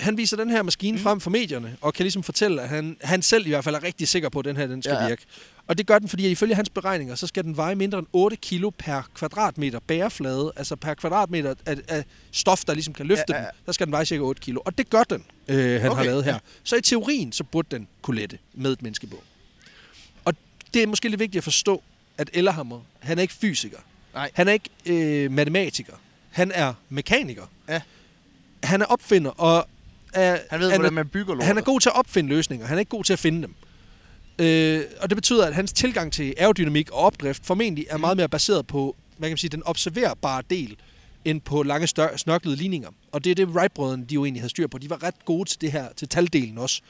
[0.00, 1.02] Han viser den her maskine mm.
[1.02, 3.82] frem for medierne, og kan ligesom fortælle, at han, han selv i hvert fald er
[3.82, 5.08] rigtig sikker på, at den her den skal ja.
[5.08, 5.22] virke.
[5.66, 8.36] Og det gør den, fordi ifølge hans beregninger, så skal den veje mindre end 8
[8.36, 13.36] kilo per kvadratmeter bæreflade, altså per kvadratmeter af, af stof, der ligesom kan løfte ja,
[13.36, 14.60] Ja, den, der skal den veje cirka 8 kilo.
[14.64, 16.38] Og det gør den, øh, han okay, har lavet her.
[16.62, 19.22] Så i teorien, så burde den kunne lette med et menneske på.
[20.24, 20.34] Og
[20.74, 21.82] det er måske lidt vigtigt at forstå,
[22.18, 23.78] at Ellerhammer, han er ikke fysiker.
[24.14, 24.30] Nej.
[24.34, 25.94] Han er ikke øh, matematiker.
[26.30, 27.42] Han er mekaniker.
[27.68, 27.80] Ja.
[28.64, 29.68] Han er opfinder, og
[30.14, 31.46] er, Han ved, han hvordan man bygger lortet.
[31.46, 32.66] han er god til at opfinde løsninger.
[32.66, 33.54] Han er ikke god til at finde dem.
[34.38, 38.28] Øh, og det betyder, at hans tilgang til aerodynamik og opdrift formentlig er meget mere
[38.28, 40.76] baseret på, hvad kan man sige, den observerbare del,
[41.24, 42.88] end på lange stør- snørklede ligninger.
[43.12, 44.78] Og det er det, Wright-brødrene, de jo egentlig havde styr på.
[44.78, 46.80] De var ret gode til det her, til taldelen også.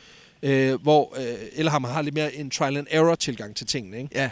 [0.42, 3.98] Øh, hvor øh, Elhammer har lidt mere en trial and error tilgang til tingene.
[3.98, 4.08] Ikke?
[4.14, 4.30] Ja.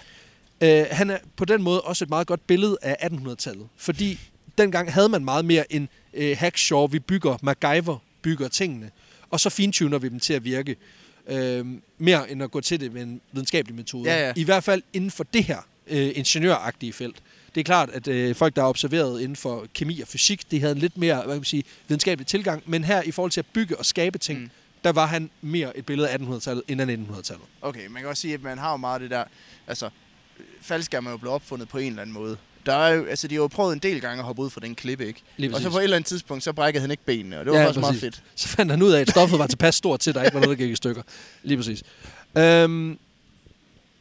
[0.81, 3.67] Øh, han er på den måde også et meget godt billede af 1800-tallet.
[3.77, 4.19] Fordi
[4.59, 8.91] dengang havde man meget mere en øh, Hackshaw, vi bygger, MacGyver bygger tingene,
[9.31, 10.77] og så fintuner vi dem til at virke.
[11.27, 11.67] Øh,
[11.99, 14.11] mere end at gå til det med en videnskabelig metode.
[14.11, 14.33] Ja, ja.
[14.37, 17.17] I hvert fald inden for det her øh, ingeniøragtige felt.
[17.55, 20.61] Det er klart, at øh, folk, der er observeret inden for kemi og fysik, de
[20.61, 22.63] havde en lidt mere hvad kan man sige, videnskabelig tilgang.
[22.67, 24.51] Men her, i forhold til at bygge og skabe ting, mm.
[24.85, 27.45] Der var han mere et billede af 1800-tallet end af 1900-tallet.
[27.63, 29.25] Okay, man kan også sige, at man har jo meget det der...
[29.67, 29.91] Altså,
[30.61, 32.37] faldskærm er jo blevet opfundet på en eller anden måde.
[32.67, 34.61] Der er jo, altså, de har jo prøvet en del gange at hoppe ud fra
[34.61, 35.23] den klippe, ikke?
[35.37, 37.53] Lige Og så på et eller andet tidspunkt, så brækkede han ikke benene, og det
[37.53, 38.23] var Ja, også meget fedt.
[38.35, 40.41] Så fandt han ud af, at stoffet var tilpas stort til, at der ikke var
[40.41, 41.03] noget, der gik i stykker.
[41.43, 41.83] Lige præcis.
[42.39, 42.99] Øhm,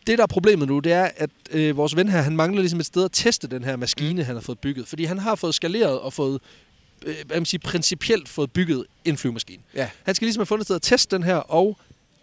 [0.08, 2.80] det, der er problemet nu, det er, at øh, vores ven her, han mangler ligesom
[2.80, 4.26] et sted at teste den her maskine, mm.
[4.26, 4.88] han har fået bygget.
[4.88, 6.42] Fordi han har fået skaleret og fået,
[7.06, 9.62] øh, hvad man sige, principielt fået bygget en flyvemaskine.
[9.76, 9.90] Ja.
[10.04, 11.78] Han skal ligesom have fundet et sted at teste den her, og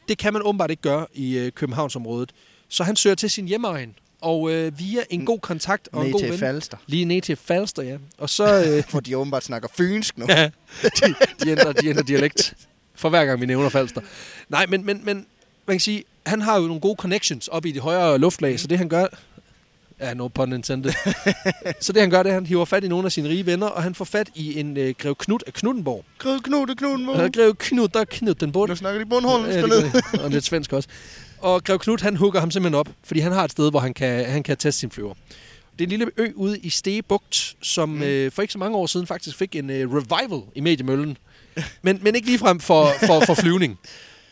[0.09, 2.33] det kan man åbenbart ikke gøre i øh, Københavnsområdet.
[2.69, 6.13] Så han søger til sin hjemmeegn, og øh, via en god kontakt og en Ned
[6.13, 6.39] god til ven.
[6.39, 6.77] Falster.
[6.87, 7.97] Lige ned til Falster, ja.
[8.19, 8.45] Og så...
[8.69, 10.27] Øh, Hvor de åbenbart snakker fynsk nu.
[10.33, 10.51] Ja,
[10.83, 12.55] de, de, ændrer, de ændrer dialekt
[12.95, 14.01] for hver gang, vi nævner Falster.
[14.49, 15.27] Nej, men, men, men
[15.67, 18.59] man kan sige, han har jo nogle gode connections op i de højere luftlag, mm.
[18.59, 19.07] så det han gør...
[20.01, 20.93] Ja, no pun intended.
[21.81, 23.47] så det han gør, det er, at han hiver fat i nogle af sine rige
[23.47, 26.05] venner, og han får fat i en øh, grev Knud af Knudenborg.
[26.19, 27.31] Grød Knud og Knud Uh.
[27.33, 28.69] Grev Knud, der er Knudenborg.
[28.69, 29.45] Nu snakker de Bornholm.
[29.45, 30.89] Ja, det og lidt svensk også.
[31.39, 33.95] Og Grev Knud, han hugger ham simpelthen op, fordi han har et sted, hvor han
[33.95, 35.15] kan, han kan teste sin flyver.
[35.79, 38.03] Det er en lille ø ude i Stegebugt, som mm.
[38.03, 41.19] øh, for ikke så mange år siden faktisk fik en øh, revival i mediemøllen.
[41.83, 43.79] men, men ikke ligefrem for, for, for flyvning.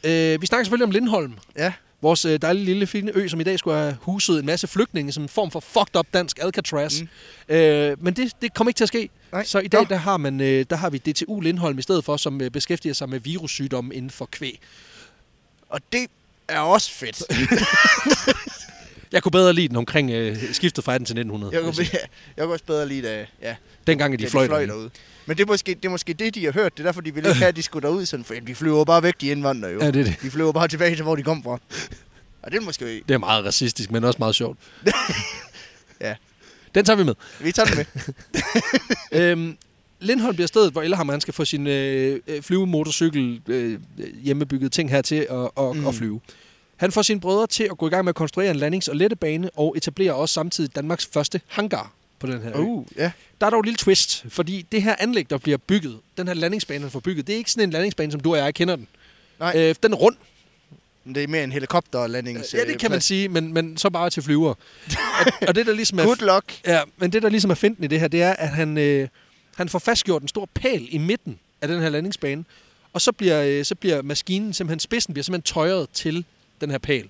[0.05, 1.33] Øh, vi snakker selvfølgelig om Lindholm.
[1.57, 1.73] Ja.
[2.03, 5.13] Vores øh, dejlige lille fine ø, som i dag skulle have huset en masse flygtninge,
[5.13, 7.01] som en form for fucked up dansk Alcatraz.
[7.01, 7.55] Mm.
[7.55, 9.09] Øh, men det, det kommer ikke til at ske.
[9.33, 9.45] Nej.
[9.45, 12.17] Så i dag der har, man, øh, der har vi DTU Lindholm i stedet for,
[12.17, 14.61] som øh, beskæftiger sig med virussygdomme inden for kvæg.
[15.69, 16.07] Og det
[16.49, 17.23] er også fedt.
[19.13, 21.55] Jeg kunne bedre lide den omkring øh, skiftet fra 18 til 1900.
[21.55, 22.01] Jeg kunne, jeg
[22.37, 23.57] jeg kunne også bedre lide, da, ja,
[23.87, 24.73] Dengang er de fløj, de fløj derude.
[24.73, 24.91] derude.
[25.27, 26.77] Men det er, måske, det er måske det, de har hørt.
[26.77, 28.07] Det er derfor, de ville ikke have, at de skulle derud.
[28.07, 29.81] Sådan, for de flyver bare væk, de indvandrere jo.
[29.81, 30.17] Ja, det er det.
[30.23, 31.59] De flyver bare tilbage til, hvor de kom fra.
[32.43, 33.03] Og det er måske...
[33.09, 34.59] Det er meget racistisk, men også meget sjovt.
[36.01, 36.15] Ja.
[36.75, 37.15] Den tager vi med.
[37.41, 38.13] Vi tager den med.
[39.21, 39.57] øhm,
[40.01, 43.81] Lindholm bliver stedet, hvor Elhammer han skal få sin øh, øh, flyvemotorcykel øh,
[44.23, 45.87] hjemmebygget ting her til at, at, mm.
[45.87, 46.21] At flyve.
[46.77, 48.97] Han får sine brødre til at gå i gang med at konstruere en landings- og
[48.97, 52.61] lettebane og etablere også samtidig Danmarks første hangar på den her ø.
[52.61, 53.11] Uh, ja.
[53.41, 56.35] Der er dog et lille twist, fordi det her anlæg, der bliver bygget, den her
[56.35, 58.77] landingsbane, han får bygget, det er ikke sådan en landingsbane, som du og jeg kender
[58.77, 58.89] den.
[59.41, 59.53] Nej.
[59.57, 60.17] Øh, den er rund,
[61.05, 62.55] Men Det er mere en helikopterlandings...
[62.55, 64.49] ja, det kan man sige, men, men så bare til flyver.
[64.49, 64.57] og,
[65.49, 66.61] og det, der ligesom er Good luck.
[66.67, 69.09] Ja, men det, der ligesom er finten i det her, det er, at han, øh,
[69.57, 72.45] han får fastgjort en stor pæl i midten af den her landingsbane,
[72.93, 76.25] og så bliver, øh, så bliver maskinen simpelthen, spidsen bliver simpelthen tøjet til
[76.61, 77.09] den her pæl.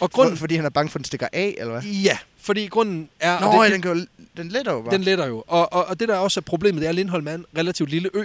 [0.00, 1.82] Og Grund, grunden, fordi han er bange for, at den stikker af, eller hvad?
[1.82, 3.40] ja, fordi grunden er...
[3.40, 4.06] Nå, det, ja, den, jo,
[4.36, 4.94] den letter jo bare.
[4.94, 5.44] den letter jo.
[5.46, 7.90] Og, og, og det, der også er problemet, det er, at Lindholm er en relativt
[7.90, 8.24] lille ø.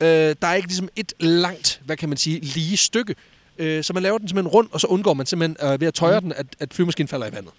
[0.00, 0.08] Øh,
[0.42, 3.14] der er ikke ligesom et langt, hvad kan man sige, lige stykke.
[3.58, 5.94] Øh, så man laver den simpelthen rund, og så undgår man simpelthen øh, ved at
[5.94, 6.24] tøjre mm.
[6.24, 7.52] den, at, at flymaskinen falder i vandet.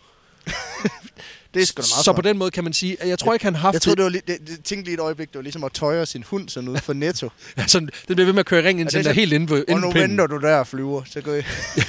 [1.53, 3.33] det er sgu da meget Så på den måde kan man sige, at jeg tror
[3.33, 5.27] ikke, han har haft Jeg troede, det var lige, det, det, tænkte lige et øjeblik,
[5.27, 7.29] det var ligesom at tøjre sin hund sådan ud for netto.
[7.57, 9.57] Altså, det bliver ved med at køre ring, indtil det den er helt inde på
[9.69, 11.43] og nu venter du der og flyver, så går jeg...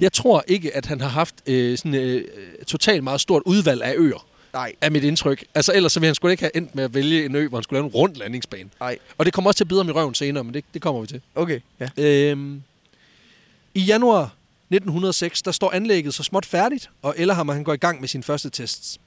[0.00, 2.24] Jeg tror ikke, at han har haft øh, sådan øh,
[2.66, 5.44] totalt meget stort udvalg af øer, Nej, er mit indtryk.
[5.54, 7.58] Altså ellers så ville han sgu ikke have endt med at vælge en ø, hvor
[7.58, 8.70] han skulle lave en rund landingsbane.
[8.80, 8.98] nej.
[9.18, 11.00] Og det kommer også til at bide ham i røven senere, men det, det kommer
[11.00, 11.20] vi til.
[11.34, 11.88] Okay, ja.
[11.96, 12.62] Øhm,
[13.74, 14.22] I januar
[14.70, 18.22] 1906, der står anlægget så småt færdigt, og Ellerhammer han går i gang med sin
[18.22, 18.98] første tests.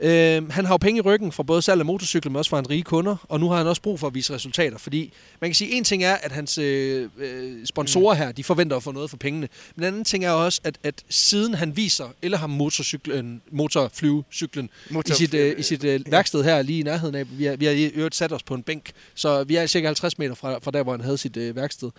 [0.00, 2.56] Øhm, han har jo penge i ryggen fra både salg af motorcykler, men også fra
[2.56, 5.50] hans rige kunder, og nu har han også brug for at vise resultater, fordi man
[5.50, 8.92] kan sige, en ting er, at hans øh, øh, sponsorer her, de forventer at få
[8.92, 12.56] noget for pengene, men en anden ting er også, at, at siden han viser Ellerhammer
[12.56, 17.38] motorcyklen, motorflyvecyklen Motor, i sit, øh, i sit øh, værksted her lige i nærheden af,
[17.38, 19.86] vi har, vi har i øvrigt sat os på en bænk, så vi er cirka
[19.86, 21.90] 50 meter fra, fra der, hvor han havde sit øh, værksted.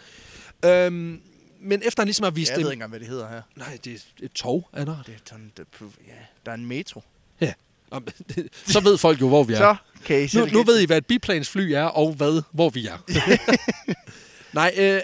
[0.65, 1.21] Øhm,
[1.62, 3.41] men efter han ligesom har vist Jeg ved ikke engang, hvad det hedder her.
[3.55, 4.91] Nej, det er et tog, Anna.
[5.05, 5.65] Det er sådan, det,
[6.08, 6.13] ja,
[6.45, 7.03] der er en metro.
[7.39, 7.55] Om-
[8.67, 9.58] Så ved folk jo, hvor vi er.
[9.58, 12.88] Så kan I nu, nu ved I, hvad et biplansfly er, og hvad, hvor vi
[12.88, 12.98] er.
[14.54, 15.02] Nej, øh,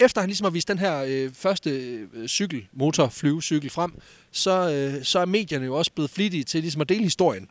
[0.00, 3.92] efter han ligesom har vist den her øh, første øh, cykel, motor, flyvecykel frem,
[4.32, 7.48] så, øh, så er medierne jo også blevet flittige til ligesom at dele historien.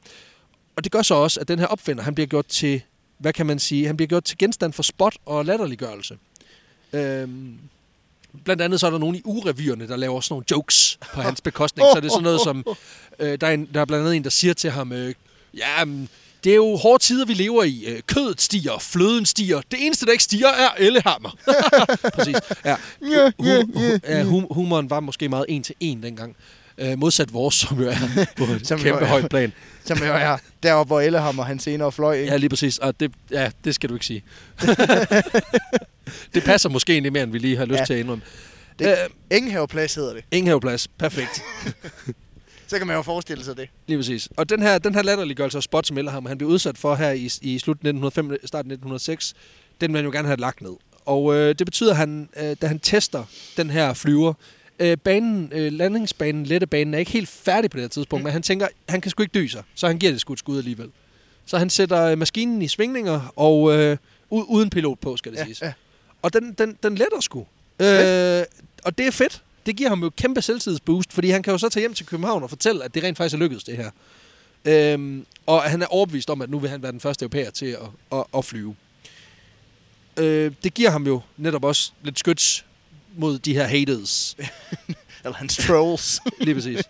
[0.76, 2.82] Og det gør så også, at den her opfinder, han bliver gjort til,
[3.18, 6.18] hvad kan man sige, han bliver gjort til genstand for spot og latterliggørelse.
[6.94, 7.60] Øhm,
[8.46, 11.42] blandt andet så er der nogen i urevyerne, der laver sådan nogle jokes på hans
[11.42, 11.88] bekostning.
[11.94, 12.66] Så er det sådan noget som,
[13.20, 15.14] øh, der, er en, der er blandt andet en, der siger til ham, øh,
[15.58, 15.86] ja,
[16.44, 17.84] det er jo hårde tider, vi lever i.
[17.86, 19.62] Øh, Kødet stiger, fløden stiger.
[19.72, 21.30] Det eneste, der ikke stiger, er ellehammer.
[22.16, 22.36] Præcis.
[22.66, 22.76] Ja.
[23.38, 26.36] Hu- hu- hum- humoren var måske meget en til en dengang.
[26.80, 27.96] Øh, modsat vores, som jo er
[28.38, 29.54] på et Som jo kæmpe er- højt plan.
[29.86, 32.32] Som jo er deroppe, hvor Ellehammer han senere fløj, ikke?
[32.32, 32.78] Ja, lige præcis.
[32.78, 34.24] Og det, ja, det skal du ikke sige.
[36.34, 37.86] det passer måske egentlig mere, end vi lige har lyst Ja.
[37.86, 38.24] til at indrømme.
[38.80, 38.96] Det- Øh,
[39.38, 40.24] Engenhaveplads hedder det.
[40.32, 40.88] Ingen haveplads.
[40.88, 41.42] Perfekt.
[42.68, 43.70] Så kan man jo forestille sig det.
[43.88, 44.30] Lige præcis.
[44.38, 47.12] Og den her, den her latterliggørelse af Spot, som Ellerham, han blev udsat for her
[47.12, 49.34] i, i slut 1905, start 1906,
[49.82, 50.72] den vil han jo gerne have lagt ned.
[51.06, 53.24] Og øh, det betyder, at han, øh, da han tester
[53.58, 54.34] den her flyver,
[54.80, 58.24] øh, banen, øh, landingsbanen, lettebanen, er ikke helt færdig på det her tidspunkt, mm.
[58.24, 60.40] men han tænker, han kan sgu ikke dø sig, så han giver det sgu et
[60.40, 60.90] skud alligevel.
[61.46, 63.98] Så han sætter øh, maskinen i svingninger, og øh,
[64.30, 65.62] uden pilot på, skal det Ja, siges.
[65.62, 65.74] ja.
[66.22, 67.40] Og den, den, den letter sgu.
[67.40, 68.44] Øh,
[68.84, 69.44] og det er fedt.
[69.66, 72.06] Det giver ham jo et kæmpe selvtidsboost, fordi han kan jo så tage hjem til
[72.06, 73.92] København og fortælle, at det rent faktisk er lykkedes, det her.
[74.66, 77.66] Øhm, og han er overbevist om, at nu vil han være den første europæer til
[77.66, 77.80] at,
[78.20, 78.76] at, at flyve.
[80.18, 82.66] Øh, det giver ham jo netop også lidt skyts
[83.18, 84.38] mod de her haters.
[85.24, 86.20] Eller hans trolls.
[86.42, 86.78] Lige præcis.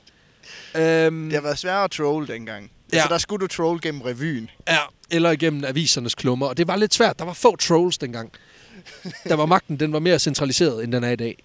[0.75, 2.71] øhm, det har været sværere at troll dengang.
[2.91, 2.97] Ja.
[2.97, 3.03] Ja.
[3.03, 4.49] Så der skulle du troll gennem revyen.
[4.67, 4.77] Ja,
[5.11, 6.47] eller igennem avisernes klummer.
[6.47, 7.19] Og det var lidt svært.
[7.19, 8.31] Der var få trolls dengang.
[9.23, 11.37] Der var magten, den var mere centraliseret, end den er i dag.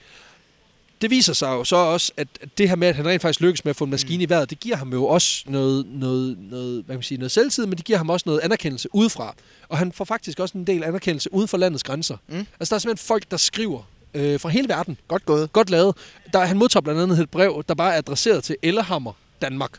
[1.02, 3.40] Det viser sig jo så også, at at det her med, at han rent faktisk
[3.40, 4.22] lykkes med at få en maskine mm.
[4.22, 7.32] i vejret, det giver ham jo også noget, noget, noget, hvad kan man sige, noget
[7.32, 9.34] selvtid, men det giver ham også noget anerkendelse udefra.
[9.68, 12.16] Og han får faktisk også en del anerkendelse uden for landets grænser.
[12.28, 12.46] Mm.
[12.60, 13.82] Altså der er simpelthen folk, der skriver
[14.14, 14.98] øh, fra hele verden.
[15.09, 15.53] Godt gået.
[15.53, 15.94] Godt lavet.
[16.33, 19.70] Der, han modtager blandt andet et brev, der bare er adresseret til Ellehammer, Danmark.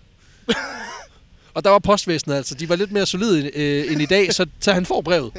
[1.53, 2.55] og der var postvæsenet altså.
[2.55, 5.31] De var lidt mere solide øh, end i dag, så, så han får brevet.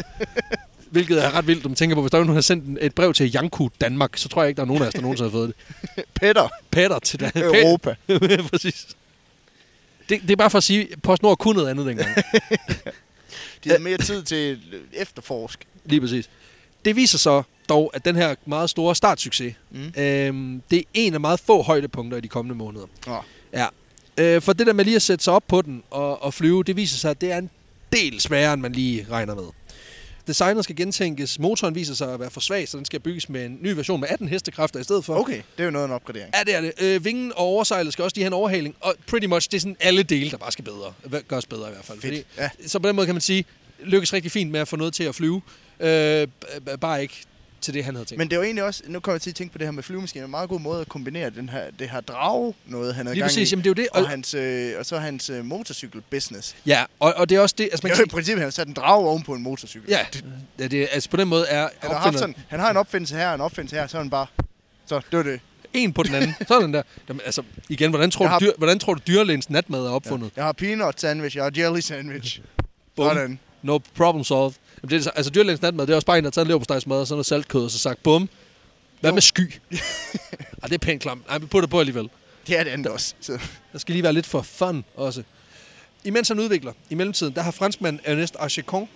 [0.90, 2.64] Hvilket er ret vildt, når man tænker på, hvis der er nogen, der har sendt
[2.64, 4.94] en- et brev til Janku, Danmark, så tror jeg ikke, der er nogen af os,
[4.94, 5.52] der nogensinde har fået
[5.96, 6.04] det.
[6.20, 6.48] Petter.
[6.70, 7.94] Petter til Dan- Europa.
[8.50, 8.86] Præcis.
[10.08, 12.08] Det, det er bare for at sige, at PostNord kunne noget andet dengang.
[13.64, 14.58] De havde mere tid til
[14.92, 15.66] efterforsk.
[15.84, 16.28] Lige præcis.
[16.86, 19.92] Det viser så dog, at den her meget store startsucces, Mm.
[20.02, 22.86] øhm, det er en af meget få højdepunkter i de kommende måneder.
[23.06, 23.16] Nå.
[23.52, 23.66] Ja.
[24.18, 26.64] Øh, for det der med lige at sætte sig op på den og, og flyve,
[26.64, 27.50] det viser sig, at det er en
[27.92, 29.44] del sværere, end man lige regner med.
[30.26, 31.38] Designet skal gentænkes.
[31.38, 34.00] Motoren viser sig at være for svag, så den skal bygges med en ny version
[34.00, 35.14] med 18 hestekræfter i stedet for.
[35.20, 36.30] Okay, det er jo noget af en opgradering.
[36.34, 36.72] Ja, det er det.
[36.80, 38.74] Øh, vingen og oversejlet skal også lige have en overhaling.
[38.80, 41.20] Og pretty much, det er sådan alle dele, der bare skal bedre.
[41.28, 42.00] Gøres bedre i hvert fald.
[42.00, 42.26] Fedt.
[42.38, 42.48] Ja.
[42.66, 43.44] så på den måde kan man sige,
[43.84, 45.42] lykkes rigtig fint med at få noget til at flyve.
[45.80, 46.28] Øh,
[46.80, 47.14] bare ikke
[47.60, 48.18] til det, han havde tænkt.
[48.18, 49.72] Men det er jo egentlig også, nu kommer jeg til at tænke på det her
[49.72, 53.06] med flyvemaskiner, en meget god måde at kombinere den her, det her drage noget, han
[53.06, 53.88] er Lige gang præcis, i, jamen det er jo det.
[53.92, 56.56] og, Og, hans, øh, og så hans øh, motorcykel-business.
[56.66, 57.64] ja, og, og det er også det.
[57.64, 59.90] Altså, man kan jo, I princippet, han sat en drage oven på en motorcykel.
[59.90, 60.06] Ja,
[60.58, 63.14] ja det, altså på den måde er Han har, haft sådan, han har en opfindelse
[63.16, 64.26] her en opfindelse her, så er han bare...
[64.86, 65.40] Så det var det.
[65.72, 66.34] en på den anden.
[66.48, 66.82] Sådan der.
[67.08, 69.90] Jamen, altså, igen, hvordan tror, Jeg du, har- dyr, hvordan tror du dyrlægens natmad er
[69.90, 70.30] opfundet?
[70.36, 72.40] Jeg har peanut sandwich, jeg har jelly sandwich.
[72.96, 73.08] Bum.
[73.08, 73.38] Sådan.
[73.62, 74.52] No problem solved.
[74.82, 76.48] Jamen, det er, altså, dyrlægens natmad, det er også bare en, der har taget en
[76.48, 78.28] leverpostejsmad og sådan noget saltkød, og så sagt, bum.
[79.00, 79.14] Hvad Jo.
[79.14, 79.52] med sky?
[80.62, 81.22] Ej, det er pænt klamt.
[81.28, 82.08] Ej, vi putter på alligevel.
[82.46, 83.14] Det er det andet også.
[83.20, 83.38] Så.
[83.72, 85.22] Der skal lige være lidt for fun også.
[86.04, 88.88] Imens han udvikler, i mellemtiden, der har franskmanden Ernest Archicon,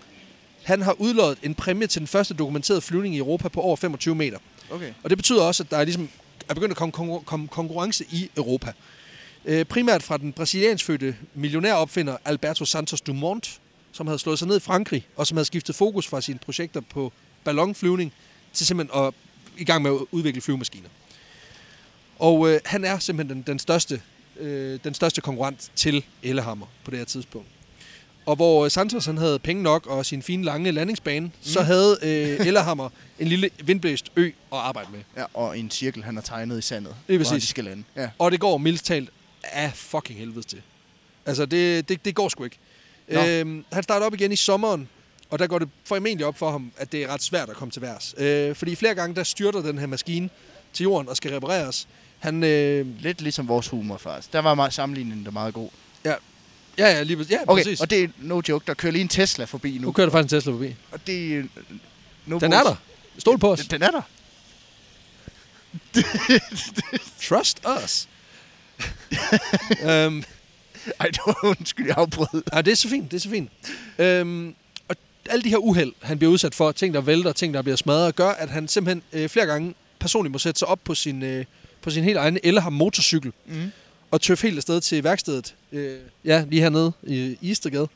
[0.62, 4.14] han har udlået en præmie til den første dokumenterede flyvning i Europa på over 25
[4.14, 4.38] meter.
[4.70, 4.92] Okay.
[5.02, 6.08] Og det betyder også, at der er, ligesom,
[6.48, 8.72] er begyndt at komme konkur- konkurrence i Europa.
[9.44, 13.60] Øh, primært fra den brasiliansk fødte millionæropfinder Alberto Santos Dumont,
[13.92, 16.80] som havde slået sig ned i Frankrig, og som havde skiftet fokus fra sine projekter
[16.80, 17.12] på
[17.44, 18.12] ballonflyvning
[18.52, 19.14] til simpelthen at
[19.58, 20.88] i gang med at udvikle flyvemaskiner.
[22.18, 24.02] Og øh, han er simpelthen den, den, største,
[24.36, 27.48] øh, den største konkurrent til Ellehammer på det her tidspunkt.
[28.26, 31.32] Og hvor øh, Santos han havde penge nok og sin fine lange landingsbane, mm.
[31.40, 35.00] så havde øh, Ellehammer en lille vindblæst ø at arbejde med.
[35.16, 36.94] Ja, og en cirkel, han har tegnet i sandet.
[37.06, 37.42] Det er hvor præcis.
[37.42, 37.84] de skal lande.
[37.96, 38.10] Ja.
[38.18, 39.10] Og det går mildest talt
[39.42, 40.62] af fucking helvede til.
[41.26, 42.58] Altså, det, det, det går sgu ikke.
[43.10, 43.26] Nå.
[43.26, 44.88] Øhm, han starter op igen i sommeren,
[45.30, 47.72] og der går det formentlig op for ham, at det er ret svært at komme
[47.72, 48.14] til værs.
[48.18, 50.30] Øh, fordi flere gange, der styrter den her maskine
[50.72, 51.88] til jorden og skal repareres.
[52.18, 54.32] Han, øh, Lidt ligesom vores humor, faktisk.
[54.32, 55.68] Der var meget, sammenligningen der meget god.
[56.04, 56.14] ja,
[56.78, 57.30] ja, lige, præcis.
[57.32, 57.80] ja, Okay, præcis.
[57.80, 59.86] og det er no joke, der kører lige en Tesla forbi nu.
[59.86, 60.74] Nu kører der faktisk en Tesla forbi.
[60.92, 61.42] Og det er...
[62.26, 62.74] No Den er der.
[63.18, 63.60] Stol på os.
[63.60, 64.02] Den, den er der.
[67.22, 68.08] Trust us.
[69.90, 70.24] øhm,
[71.00, 72.42] Ej, det var undskyld, jeg afbrød.
[72.54, 73.50] Ja, det er så fint, det er så fint.
[73.98, 74.54] Øhm,
[74.88, 74.96] og
[75.30, 78.16] alle de her uheld, han bliver udsat for, ting der vælter, ting der bliver smadret,
[78.16, 81.44] gør, at han simpelthen øh, flere gange personligt må sætte sig op på sin, øh,
[81.82, 83.70] på sin helt egen eller har motorcykel Mm.
[84.10, 87.88] og tøffe helt afsted til værkstedet, øh, ja, lige hernede i Istergade,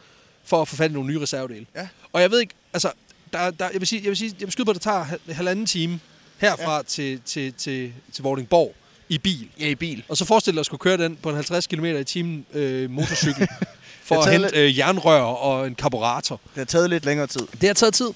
[0.45, 1.66] for at få fat i nogle nye reservedele.
[1.76, 1.89] Ja.
[2.12, 2.93] Og jeg ved ikke, altså,
[3.32, 5.05] der, der, jeg vil sige, jeg vil sige, jeg vil skyde på, at det tager
[5.05, 6.01] hal- halvanden time
[6.39, 6.82] herfra ja.
[6.82, 8.74] til, til, til, til Vordingborg
[9.09, 9.48] i bil.
[9.61, 10.02] Ja, i bil.
[10.09, 12.90] Og så forestil dig at skulle køre den på en 50 km i timen øh,
[12.90, 13.48] motorcykel
[14.05, 16.40] for Det at hente øh, jernrør og en karburator.
[16.44, 17.40] Det har taget lidt længere tid.
[17.61, 18.09] Det har taget tid.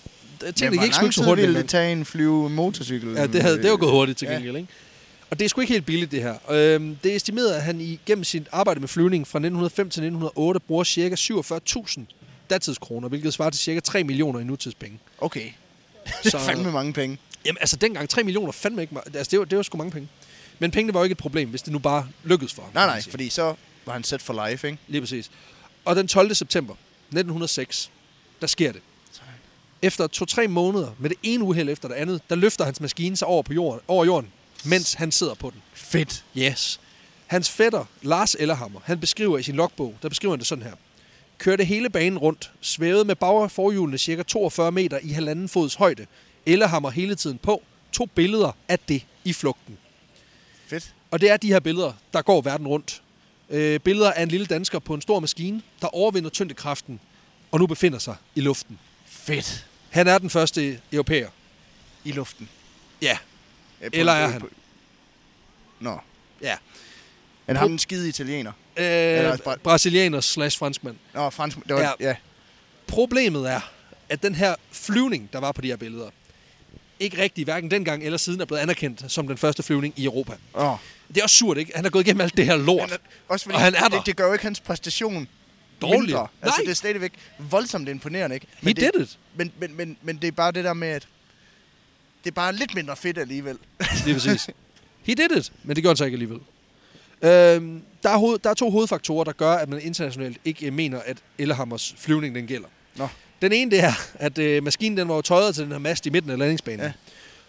[0.54, 1.42] Tingene Men gik sgu hvor ikke så hurtigt.
[1.42, 3.12] ville men- det tage en flyve motorcykel?
[3.12, 4.34] Ja, det, havde, det var gået hurtigt til Ja.
[4.34, 4.68] gengæld, ikke?
[5.30, 6.34] Og det er sgu ikke helt billigt, det her.
[6.50, 10.60] Øhm, det er estimeret, at han igennem sit arbejde med flyvning fra 1905 til 1908
[10.60, 11.14] bruger ca.
[11.14, 12.00] 47.000
[12.50, 13.80] datidskroner, hvilket svarer til ca.
[13.80, 14.98] 3 millioner i nutidspenge.
[15.18, 15.44] Okay.
[16.22, 17.18] Det Så- er fandme mange penge.
[17.46, 18.96] Jamen altså dengang 3 millioner fandme ikke...
[19.14, 20.08] Altså det var, det var sgu mange penge.
[20.58, 22.70] Men pengene var jo ikke et problem, hvis det nu bare lykkedes for ham.
[22.74, 23.54] Nej, nej, fordi så
[23.86, 24.78] var han set for life, ikke?
[24.88, 25.30] Lige præcis.
[25.84, 26.34] Og den 12.
[26.34, 26.74] september
[27.08, 27.90] 1906,
[28.40, 28.80] der sker det.
[29.82, 33.28] Efter to-tre måneder, med det ene uheld efter det andet, der løfter hans maskine sig
[33.28, 34.30] over, på jorden, over jorden,
[34.64, 35.62] mens han sidder på den.
[35.74, 36.24] Fedt.
[36.38, 36.80] Yes.
[37.26, 40.72] Hans fætter, Lars Ellerhammer, han beskriver i sin logbog, der beskriver han det sådan her.
[41.38, 46.06] Kørte hele banen rundt, svævede med bag- forhjulene cirka 42 meter i halvanden fods højde.
[46.46, 49.78] Ellerhammer hele tiden på, tog billeder af det i flugten.
[50.68, 50.94] Fedt.
[51.10, 53.02] Og det er de her billeder, der går verden rundt.
[53.50, 57.00] Øh, billeder af en lille dansker på en stor maskine, der overvinder tyngdekraften,
[57.50, 58.78] og nu befinder sig i luften.
[59.06, 59.66] Fedt.
[59.90, 61.28] Han er den første europæer.
[62.04, 62.48] I luften.
[63.02, 63.18] Ja.
[63.80, 64.40] Ja, på- Eller er han?
[64.40, 64.48] på-
[65.80, 65.98] Nå.
[66.42, 66.56] Ja.
[67.46, 68.52] Men ham en skide italiener.
[68.76, 70.96] Øh, bra- brasilianer slash franskmand.
[71.14, 71.56] Nå, fransk.
[71.66, 71.92] Det var, ja.
[72.08, 72.16] ja.
[72.86, 73.60] Problemet er,
[74.08, 76.10] at den her flyvning, der var på de her billeder,
[77.00, 80.32] ikke rigtig hverken dengang eller siden er blevet anerkendt som den første flyvning i Europa.
[80.54, 80.74] Åh.
[81.08, 81.72] Det er også surt, ikke?
[81.74, 82.80] Han har gået igennem alt det her lort.
[82.80, 82.96] Han er,
[83.28, 83.96] også fordi, Og han er der.
[83.96, 85.28] Det, det gør jo ikke hans præstation
[85.82, 86.00] Dårlig.
[86.00, 86.26] mindre.
[86.42, 86.64] Altså, Nej.
[86.64, 88.46] det er stadigvæk voldsomt imponerende, ikke?
[88.60, 89.18] He det, did it.
[89.36, 91.08] Men, men, men, men det er bare det der med, at
[92.24, 93.58] det er bare lidt mindre fedt alligevel.
[94.04, 94.50] Lige præcis.
[95.02, 96.40] He did it, men det gjorde han så ikke alligevel.
[97.22, 101.00] Øhm, der, er hoved, der er to hovedfaktorer, der gør, at man internationalt ikke mener,
[101.00, 102.68] at Ellehammers flyvning den gælder.
[102.96, 103.08] Nå.
[103.42, 106.06] Den ene det er, at øh, maskinen den var jo tøjet til den her mast
[106.06, 106.80] i midten af landingsbanen.
[106.80, 106.92] Ja.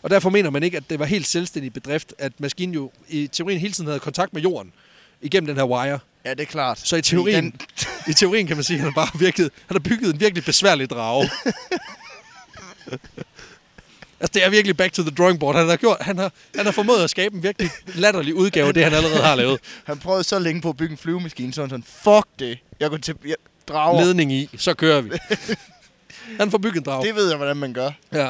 [0.01, 3.27] Og derfor mener man ikke, at det var helt selvstændig bedrift, at maskinen jo i
[3.27, 4.73] teorien hele tiden havde kontakt med jorden
[5.21, 5.99] igennem den her wire.
[6.25, 6.79] Ja, det er klart.
[6.79, 7.61] Så i teorien, Den,
[8.07, 10.89] i teorien kan man sige, at han bare virket, han har bygget en virkelig besværlig
[10.89, 11.29] drage.
[14.19, 15.55] altså det er virkelig back to the drawing board.
[15.55, 18.73] Han har, gjort, han har, han har formået at skabe en virkelig latterlig udgave af
[18.73, 19.59] det, han allerede har lavet.
[19.87, 22.59] han prøvede så længe på at bygge en flyvemaskine, så han sådan, fuck det.
[22.79, 23.35] Jeg går til jeg,
[23.67, 24.01] drager.
[24.05, 25.09] Ledning i, så kører vi.
[26.37, 27.07] Han får bygget en drage.
[27.07, 27.91] Det ved jeg, hvordan man gør.
[28.13, 28.29] Ja.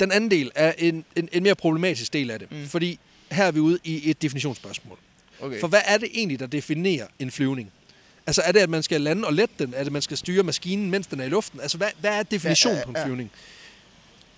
[0.00, 2.50] Den anden del er en, en, en mere problematisk del af det.
[2.50, 2.68] Mm.
[2.68, 2.98] Fordi
[3.30, 4.98] her er vi ude i et definitionsspørgsmål.
[5.40, 5.60] Okay.
[5.60, 7.72] For hvad er det egentlig, der definerer en flyvning?
[8.26, 9.74] Altså er det, at man skal lande og lette den?
[9.74, 11.60] Er det, at man skal styre maskinen, mens den er i luften?
[11.60, 13.06] Altså hvad, hvad er definitionen Ja, på en ja, ja.
[13.06, 13.30] flyvning?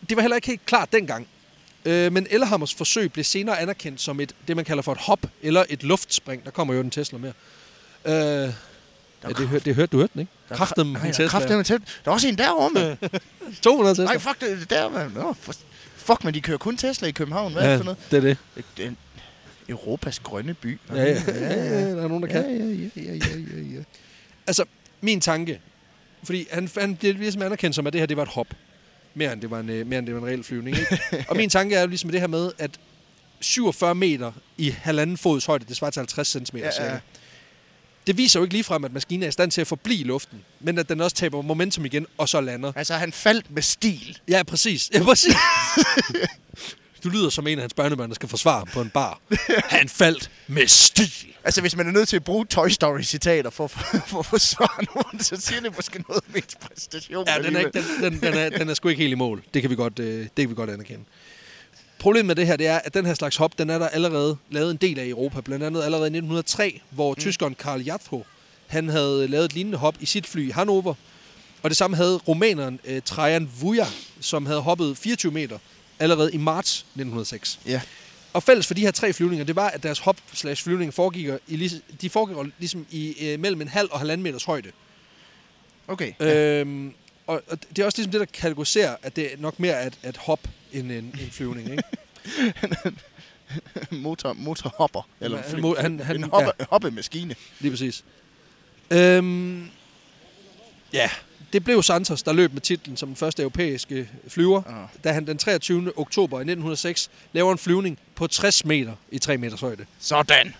[0.09, 1.27] Det var heller ikke helt klart dengang.
[1.85, 5.27] Øh, men Ellehammers forsøg blev senere anerkendt som et, det, man kalder for et hop
[5.43, 6.45] eller et luftspring.
[6.45, 7.33] Der kommer jo en Tesla mere.
[8.47, 8.53] Øh,
[9.25, 10.33] ja, det, hør, det hørte du hørte den, ikke?
[10.51, 11.27] Kræftem en Nej, Tesla.
[11.27, 11.85] Kræftem en Tesla.
[12.05, 12.99] Der er også en derovre, mand.
[13.63, 14.05] 200 Tesla.
[14.05, 15.13] Nej, fuck det, det der, mand.
[15.13, 15.35] Nå,
[15.97, 17.53] fuck, men de kører kun Tesla i København.
[17.53, 17.99] Hvad er ja, det for noget?
[18.11, 18.37] det er det.
[18.77, 18.91] Det er
[19.69, 20.79] Europas grønne by.
[20.91, 22.43] Ja, ja, ja, ja, der er nogen, der kan.
[22.43, 23.83] Ja, ja, ja, ja, ja, ja.
[24.47, 24.65] Altså,
[25.01, 25.61] min tanke,
[26.23, 28.47] fordi han, han bliver ligesom anerkendt som, at det her det var et hop.
[29.15, 30.79] Mere end det var en, øh, mere end det var en reel flyvning.
[30.79, 30.99] Ikke?
[31.29, 32.71] og min tanke er jo ligesom det her med, at
[33.41, 36.57] 47 meter i halvanden fods højde, det svarer til 50 cm.
[36.57, 36.99] Ja, ja.
[38.09, 40.79] Det viser jo ikke ligefrem, at maskinen er i stand til at forblive luften, men
[40.79, 42.73] at den også taber momentum igen, og så lander.
[42.77, 44.19] Altså, han faldt med stil.
[44.29, 44.91] Ja, præcis.
[44.95, 45.35] Ja, præcis.
[47.05, 49.21] du lyder som en af hans børnebørn, der skal forsvare ham på en bar.
[49.79, 51.13] Han faldt med stil.
[51.45, 53.81] Altså, hvis man er nødt til at bruge Toy Story-citater for, for,
[54.11, 57.25] for at forsvare nogen, så siger det måske noget om ens præstation.
[57.29, 59.43] Ja, den er, ikke, den, den, den, er, den er sgu ikke helt i mål.
[59.55, 61.05] Det kan vi godt, øh, det kan vi godt anerkende.
[61.99, 64.37] Problemet med det her, det er, at den her slags hop, den er der allerede
[64.51, 65.41] lavet en del af i Europa.
[65.41, 67.21] Blandt andet allerede i 1903, hvor mm.
[67.21, 68.23] tyskeren Karl Jatho,
[68.67, 70.95] han havde lavet et lignende hop i sit fly i Hannover.
[71.63, 73.87] Og det samme havde rumæneren øh, Trajan Vuja,
[74.21, 75.59] som havde hoppet 24 meter
[75.99, 77.61] allerede i marts 1906.
[77.67, 77.81] Ja.
[78.33, 81.29] Og fælles for de her tre flyvninger, det var, at deres hop slash flyvning foregik,
[81.49, 84.71] i, de foregik ligesom i øh, mellem en halv og halvanden meters højde.
[85.89, 86.13] Okay.
[86.21, 86.93] Øhm,
[87.27, 89.99] og, og det er også ligesom det, der kategoriserer, at det er nok mere at,
[90.03, 90.41] at hop
[90.73, 91.71] end en, en flyvning.
[91.71, 91.83] Ikke?
[93.91, 95.09] Motor, motorhopper.
[95.21, 96.65] Eller Han- fly, han- han- han- en hoppe, ja.
[96.71, 97.35] hoppemaskine.
[97.61, 98.05] Lige præcis.
[98.91, 99.69] Øhm,
[100.93, 101.11] ja,
[101.53, 104.89] det blev Santos, der løb med titlen som den første europæiske flyver, Ah.
[105.05, 105.93] da han den 23.
[105.99, 109.87] oktober i 1906 laver en flyvning på 60 meter i 3 meters højde.
[110.01, 110.55] Sådan.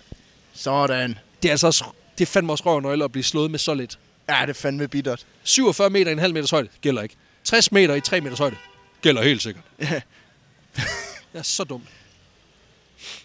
[0.53, 1.17] Sådan.
[1.43, 1.83] Det er altså også,
[2.17, 3.99] det er fandme også røv og nøgle at blive slået med så lidt.
[4.29, 5.25] Ja, det er fandme bittert.
[5.43, 7.15] 47 meter i en halv meters højde gælder ikke.
[7.43, 8.55] 60 meter i 3 meters højde
[9.01, 9.63] gælder helt sikkert.
[9.79, 10.01] Ja.
[11.33, 11.87] Det er så dumt.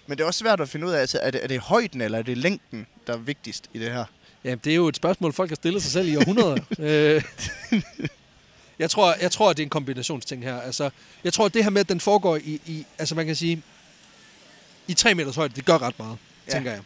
[0.07, 2.01] Men det er også svært at finde ud af, altså, er, det, er det højden
[2.01, 4.05] eller er det længden, der er vigtigst i det her?
[4.45, 6.57] Ja, det er jo et spørgsmål, folk har stillet sig selv i århundreder.
[6.79, 7.23] øh,
[8.79, 10.61] jeg, tror, jeg tror, at det er en kombinationsting her.
[10.61, 10.91] Altså,
[11.25, 13.63] jeg tror, at det her med, at den foregår i, i altså man kan sige,
[14.89, 16.19] i 3 meters højde, det gør ret meget,
[16.49, 16.53] Ja.
[16.53, 16.81] tænker jeg.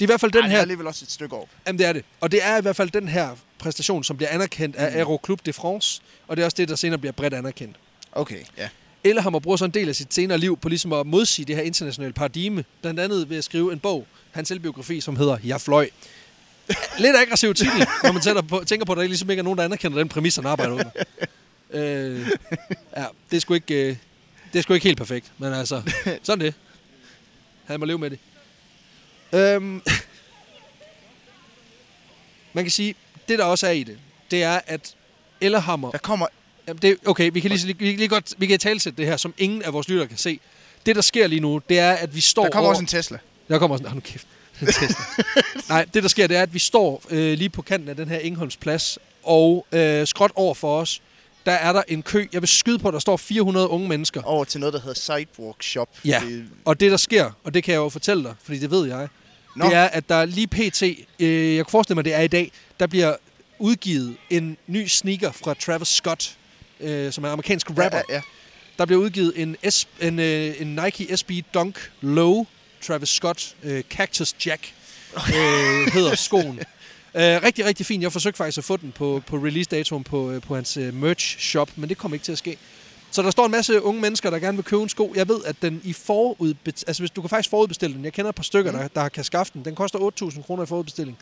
[0.00, 1.48] Det er i hvert fald den Ej, det er her, alligevel også et stykke op.
[1.66, 2.04] jamen det er det.
[2.20, 4.96] Og det er i hvert fald den her præstation, som bliver anerkendt af Mm.
[4.98, 7.76] Aero Club de France, og det er også det, der senere bliver bredt anerkendt.
[8.12, 8.68] Okay, ja.
[9.04, 11.62] Ellehammer bruger så en del af sit senere liv på ligesom at modsige det her
[11.62, 15.88] internationale paradigme, blandt andet ved at skrive en bog, hans selvbiografi, som hedder Jeg fløj.
[16.98, 19.58] Lidt aggressiv titel, når man tænker på, tænker på, at der ligesom ikke er nogen,
[19.58, 20.90] der anerkender den præmis, han arbejder under.
[21.70, 22.28] Øh,
[22.96, 23.96] ja, det er, sgu ikke, øh,
[24.52, 25.82] det er sgu ikke helt perfekt, men altså,
[26.22, 26.54] sådan det.
[27.64, 28.18] Han må leve med det.
[29.32, 29.82] Øhm,
[32.52, 32.94] man kan sige,
[33.28, 33.98] det der også er i det,
[34.30, 34.94] det er, at
[35.40, 35.90] Ellehammer...
[35.90, 36.26] Der kommer...
[36.68, 39.34] Jamen, det, okay, vi kan lige, lige, lige godt, vi kan talsætte det her, som
[39.38, 40.40] ingen af vores lyttere kan se.
[40.86, 42.70] Det, der sker lige nu, det er, at vi står Der kommer over...
[42.70, 43.18] også en Tesla.
[43.48, 43.88] Der kommer også en...
[43.88, 44.26] Oh, nu kæft.
[44.60, 45.04] En Tesla.
[45.68, 48.08] Nej, det der sker, det er, at vi står øh, lige på kanten af den
[48.08, 51.02] her Ingholms plads, og øh, skråt over for os,
[51.46, 52.26] der er der en kø.
[52.32, 54.22] Jeg vil skyde på, at der står 400 unge mennesker.
[54.22, 55.88] Over til noget, der hedder Sidewalk Shop.
[56.04, 56.22] Ja.
[56.26, 58.86] Det, Og det, der sker, og det kan jeg jo fortælle dig, fordi det ved
[58.88, 59.08] jeg,
[59.56, 59.64] Nå.
[59.66, 62.52] det er, at der lige pt, øh, jeg kan forestille mig, det er i dag,
[62.80, 63.16] der bliver
[63.58, 66.36] udgivet en ny sneaker fra Travis Scott,
[66.82, 67.84] øh, som er en amerikansk rapper.
[67.84, 68.20] Ja, ja, ja.
[68.78, 72.46] Der bliver udgivet en, S, en, øh, en Nike SB Dunk Low
[72.86, 74.74] Travis Scott øh, Cactus Jack
[75.16, 76.58] øh, hedder skoen.
[77.14, 78.02] Øh, rigtig, rigtig fin.
[78.02, 81.70] Jeg forsøgte faktisk at få den på, på release-datoen på, øh, på hans øh, merch-shop,
[81.76, 82.56] men det kom ikke til at ske.
[83.10, 85.12] Så der står en masse unge mennesker, der gerne vil købe en sko.
[85.16, 86.54] Jeg ved, at den i forud...
[86.86, 88.04] Altså, hvis du kan faktisk forudbestille den.
[88.04, 88.78] Jeg kender et par stykker, Mm.
[88.78, 89.64] der, der kan skaffe den.
[89.64, 91.18] Den koster 8.000 kroner i forudbestilling.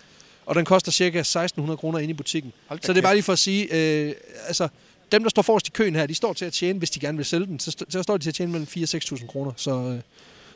[0.47, 2.53] Og den koster cirka 1.600 kroner inde i butikken.
[2.83, 3.75] Så det er bare lige for at sige...
[3.75, 4.15] Øh,
[4.47, 4.69] altså,
[5.13, 7.17] dem, der står forrest i køen her, de står til at tjene, hvis de gerne
[7.19, 9.53] vil sælge den, så, så står de til at tjene mellem 4 og 6.000 kroner.
[9.57, 10.01] Så, øh,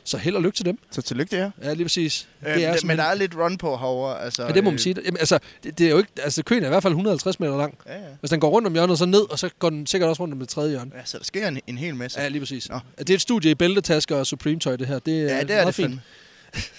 [0.03, 0.77] så held og lykke til dem.
[0.91, 1.51] Så tillykke det her.
[1.63, 2.27] Ja, lige præcis.
[2.47, 4.21] Øh, det er men der er lidt run på herovre.
[4.21, 4.95] Altså, Ja, det må man øh, sige.
[5.05, 7.57] Jamen, altså, det, det, er jo ikke, altså, køen er i hvert fald 150 meter
[7.57, 7.77] lang.
[7.87, 7.99] Ja, ja.
[8.19, 10.33] Hvis den går rundt om hjørnet, så ned, og så går den sikkert også rundt
[10.33, 10.91] om det tredje hjørne.
[10.95, 12.21] ja, så der sker en, en hel masse.
[12.21, 12.69] Ja, lige præcis.
[12.69, 12.79] Nå.
[12.97, 14.99] Det er et studie i bæltetasker og Supreme-tøj, det her.
[14.99, 15.99] Det er, ja, det er meget det fint.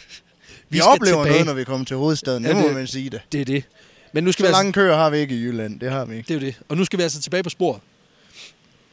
[0.68, 1.30] Vi Vi oplever tilbage.
[1.32, 2.42] noget, når vi kommer til hovedstaden.
[2.42, 3.20] Ja, Ja, det må det- man sige det.
[3.32, 3.64] Det er det.
[4.12, 5.80] Men nu skal Så vi altså, lange køer har vi ikke i Jylland.
[5.80, 6.28] Det har vi ikke.
[6.28, 6.60] det er jo det.
[6.68, 7.80] Og nu skal vi altså tilbage på sporet.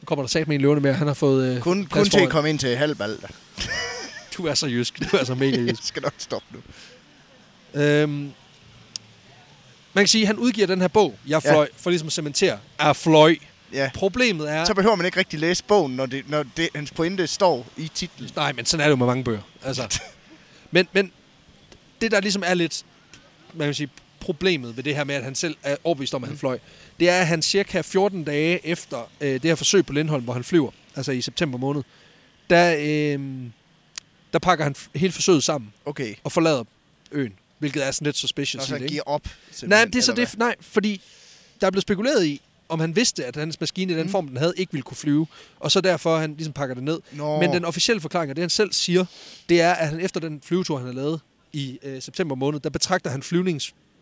[0.01, 0.93] Nu kommer der sat med en løvende mere.
[0.93, 1.55] Han har fået...
[1.55, 3.28] Øh, Kun, kun til at komme ind til halvbalder.
[4.38, 5.11] Du er så jysk.
[5.11, 5.88] Du er så mega Jeg jysk.
[5.88, 6.59] skal nok stoppe nu.
[7.82, 8.32] øhm,
[9.93, 11.51] man kan sige, at han udgiver den her bog, Jeg Ja.
[11.51, 13.36] fløj, for ligesom at cementere, er fløj.
[13.74, 13.89] Ja.
[13.93, 14.66] Problemet er...
[14.66, 17.91] Så behøver man ikke rigtig læse bogen, når, det, når det, hans pointe står i
[17.95, 18.30] titlen.
[18.36, 19.41] Nej, men sådan er det jo med mange bøger.
[19.64, 19.99] Altså.
[20.72, 21.11] men, men
[22.01, 22.84] det, der ligesom er lidt
[23.53, 23.89] man kan sige,
[24.24, 26.59] problemet ved det her med, at han selv er overbevist om, at han fløj,
[26.99, 30.34] det er, at han cirka 14 dage efter øh, det her forsøg på Lindholm, hvor
[30.34, 31.84] han flyver, altså i september måned,
[32.49, 33.19] der, øh,
[34.34, 36.15] der pakker han hele forsøget sammen Okay.
[36.24, 36.63] og forlader
[37.11, 38.63] øen, hvilket er sådan lidt suspicious.
[38.63, 39.07] Og i så det, ikke?
[39.07, 39.28] op.
[39.63, 41.01] Nej, det er så eller det, nej, fordi
[41.61, 44.11] der er blevet spekuleret i, om han vidste, at hans maskine i den Mm.
[44.11, 45.28] form, den havde, ikke ville kunne flyve,
[45.59, 46.99] og så derfor han ligesom pakker det ned.
[47.09, 47.17] hvad?
[47.17, 47.39] Nå.
[47.39, 49.05] Men den officielle forklaring, og det han selv siger,
[49.49, 51.21] det er, at han efter den flyvetur, han har lavet
[51.53, 53.24] i øh, september måned, der betragter han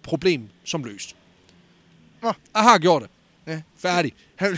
[0.01, 1.15] flyvningsproblem som løst.
[2.21, 2.33] Nå.
[2.55, 3.09] Jeg har gjort det.
[3.47, 3.61] Ja.
[3.77, 4.13] Færdig.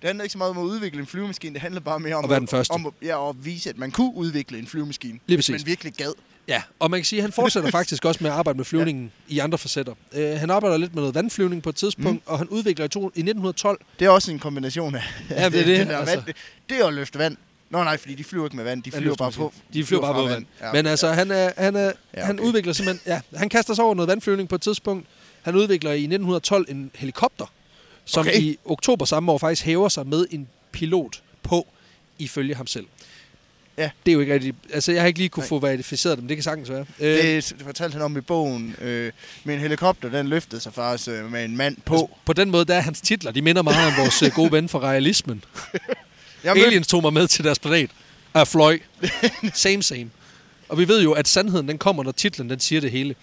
[0.00, 1.54] Det handler ikke så meget om at udvikle en flyvemaskine.
[1.54, 2.72] Det handler bare mere om At være den første.
[2.72, 5.18] om ja, at vise, at man kunne udvikle en flyvemaskine.
[5.26, 5.52] Lige præcis.
[5.52, 6.12] man virkelig gad.
[6.48, 9.12] Ja, og man kan sige, at han fortsætter faktisk også med at arbejde med flyvningen
[9.28, 9.34] ja.
[9.34, 9.94] i andre facetter.
[10.12, 12.32] Øh, han arbejder lidt med noget vandflyvning på et tidspunkt, mm.
[12.32, 13.80] og han udvikler i, to, i 1912...
[13.98, 15.02] Det er også en kombination af...
[15.30, 16.14] Ja, det er det, der altså.
[16.14, 16.36] vand, det,
[16.68, 17.36] det er at løfte vand.
[17.72, 18.82] Nå nej, fordi de flyver ikke med vand.
[18.82, 19.52] De flyver bare på.
[19.72, 20.46] De flyver bare på vand.
[20.60, 22.48] Ja, Men altså, han, er, han, er, Ja, ja, han okay.
[22.48, 23.12] udvikler simpelthen...
[23.12, 25.06] Ja, han kaster sig over noget vandflyvning på et tidspunkt.
[25.42, 27.52] Han udvikler i 1912 en helikopter,
[28.04, 28.40] som Okay.
[28.40, 31.66] i oktober samme år faktisk hæver sig med en pilot på,
[32.18, 32.86] ifølge ham selv.
[33.78, 33.90] Ja.
[34.06, 34.54] Det er jo ikke rigtig...
[34.72, 35.48] Altså, jeg har ikke lige kunne Nej.
[35.48, 36.86] få verificeret det, men det kan sagtens være.
[37.00, 38.76] Øh, Det, det fortalte han om i bogen.
[38.80, 39.12] Øh,
[39.44, 41.94] med en helikopter, den løftede sig faktisk øh, med en mand på.
[41.94, 44.52] altså, på den måde, der er hans titler, de minder meget om vores øh, gode
[44.52, 45.44] ven fra realismen.
[46.44, 47.90] Jeg Aliens tog mig med til deres planet.
[48.34, 48.78] Er fløj.
[49.54, 50.10] same, same.
[50.68, 53.14] Og vi ved jo, at sandheden den kommer, når titlen den siger det hele.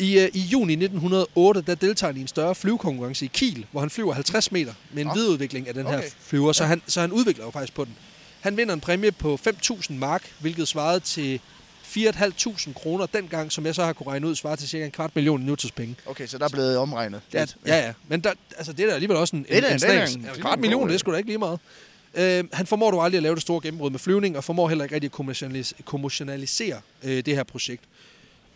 [0.00, 3.80] I, uh, I juni 1908, der deltager han i en større flyvekonkurrence i Kiel, hvor
[3.80, 5.14] han flyver 50 meter med en Nå.
[5.14, 6.08] videreudvikling af den her Okay.
[6.26, 6.52] flyver.
[6.52, 6.68] Så, Ja.
[6.68, 7.94] han, så han udvikler jo faktisk på den.
[8.40, 11.40] Han vinder en præmie på 5.000 mark, hvilket svarede til
[11.96, 15.14] 4.500 kroner dengang, som jeg så har kunne regne ud, svarer til cirka en kvart
[15.16, 15.96] million i nutidspenge.
[16.06, 17.20] Okay, så der er blevet omregnet.
[17.34, 17.92] Ja, ja, ja.
[18.08, 20.06] Men der, altså, det er da alligevel også en, Det er en, en det er
[20.06, 21.58] en- det er kvart en million, det er sgu da ikke lige meget.
[22.14, 24.84] Øh, han formår dog aldrig at lave det store gennembrud med flyvning, og formår heller
[24.84, 27.84] ikke rigtig at kommercialis- kommercialisere øh, det her projekt.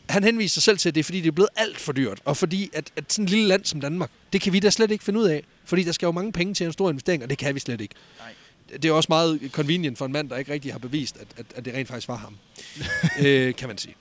[0.09, 2.19] Han henviser sig selv til, at det er fordi, det er blevet alt for dyrt,
[2.25, 4.91] og fordi, at, at sådan et lille land som Danmark, det kan vi da slet
[4.91, 7.31] ikke finde ud af, fordi der skal jo mange penge til en stor investering, og
[7.31, 7.95] det kan vi slet ikke.
[8.19, 8.33] Nej.
[8.73, 11.47] Det er også meget convenient for en mand, der ikke rigtig har bevist, at, at,
[11.57, 12.37] at det rent faktisk var ham,
[13.27, 13.95] øh, kan man sige.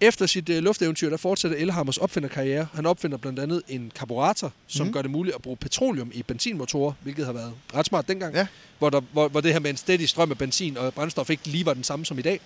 [0.00, 2.66] Efter sit øh, lufteventyr, der fortsætter Elhammers opfinderkarriere.
[2.74, 4.92] Han opfinder blandt andet en karburator, som mm.
[4.92, 8.46] gør det muligt at bruge petroleum i benzinmotorer, hvilket har været ret smart dengang, Ja.
[8.78, 11.48] hvor, der, hvor, hvor det her med en stedig strøm af benzin og brændstof ikke
[11.48, 12.40] lige var den samme som i dag.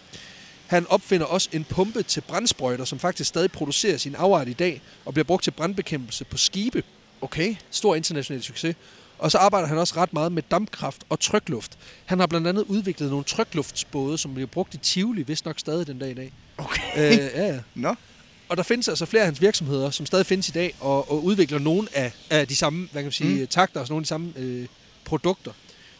[0.66, 4.82] Han opfinder også en pumpe til brændsprøjter, som faktisk stadig producerer sin afart i dag,
[5.04, 6.82] og bliver brugt til brandbekæmpelse på skibe.
[7.20, 7.56] Okay.
[7.70, 8.76] Stor international succes.
[9.22, 11.78] Og så arbejder han også ret meget med dampkraft og trykluft.
[12.04, 15.86] Han har blandt andet udviklet nogle trykluftsbåde, som bliver brugt i Tivoli, hvis nok stadig
[15.86, 16.32] den dag i dag.
[16.58, 16.82] Okay.
[16.96, 17.60] øh, ja, ja.
[17.74, 17.94] Nå.
[18.48, 21.24] Og der findes altså flere af hans virksomheder, som stadig findes i dag, og, og
[21.24, 23.46] udvikler nogle af, af de samme hvad kan man sige, Mm.
[23.46, 24.66] takter og nogle af de samme øh,
[25.04, 25.52] produkter.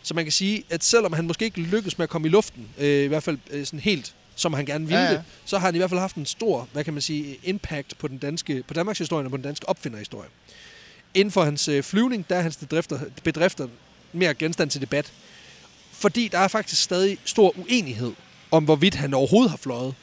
[0.03, 2.68] Så man kan sige, at selvom han måske ikke lykkes med at komme i luften,
[2.79, 5.66] øh, i hvert fald øh, sådan helt som han gerne ville Ja, ja, så har
[5.66, 8.62] han i hvert fald haft en stor, hvad kan man sige, impact på den danske,
[8.68, 10.29] på Danmarks historie og på den danske opfinderhistorie.
[11.15, 13.69] Inden for hans øh, flyvning, der er hans bedrifter, bedrifter
[14.13, 15.13] mere genstand til debat.
[15.93, 18.13] Fordi der er faktisk stadig stor uenighed
[18.51, 19.95] om, hvorvidt han overhovedet har fløjet.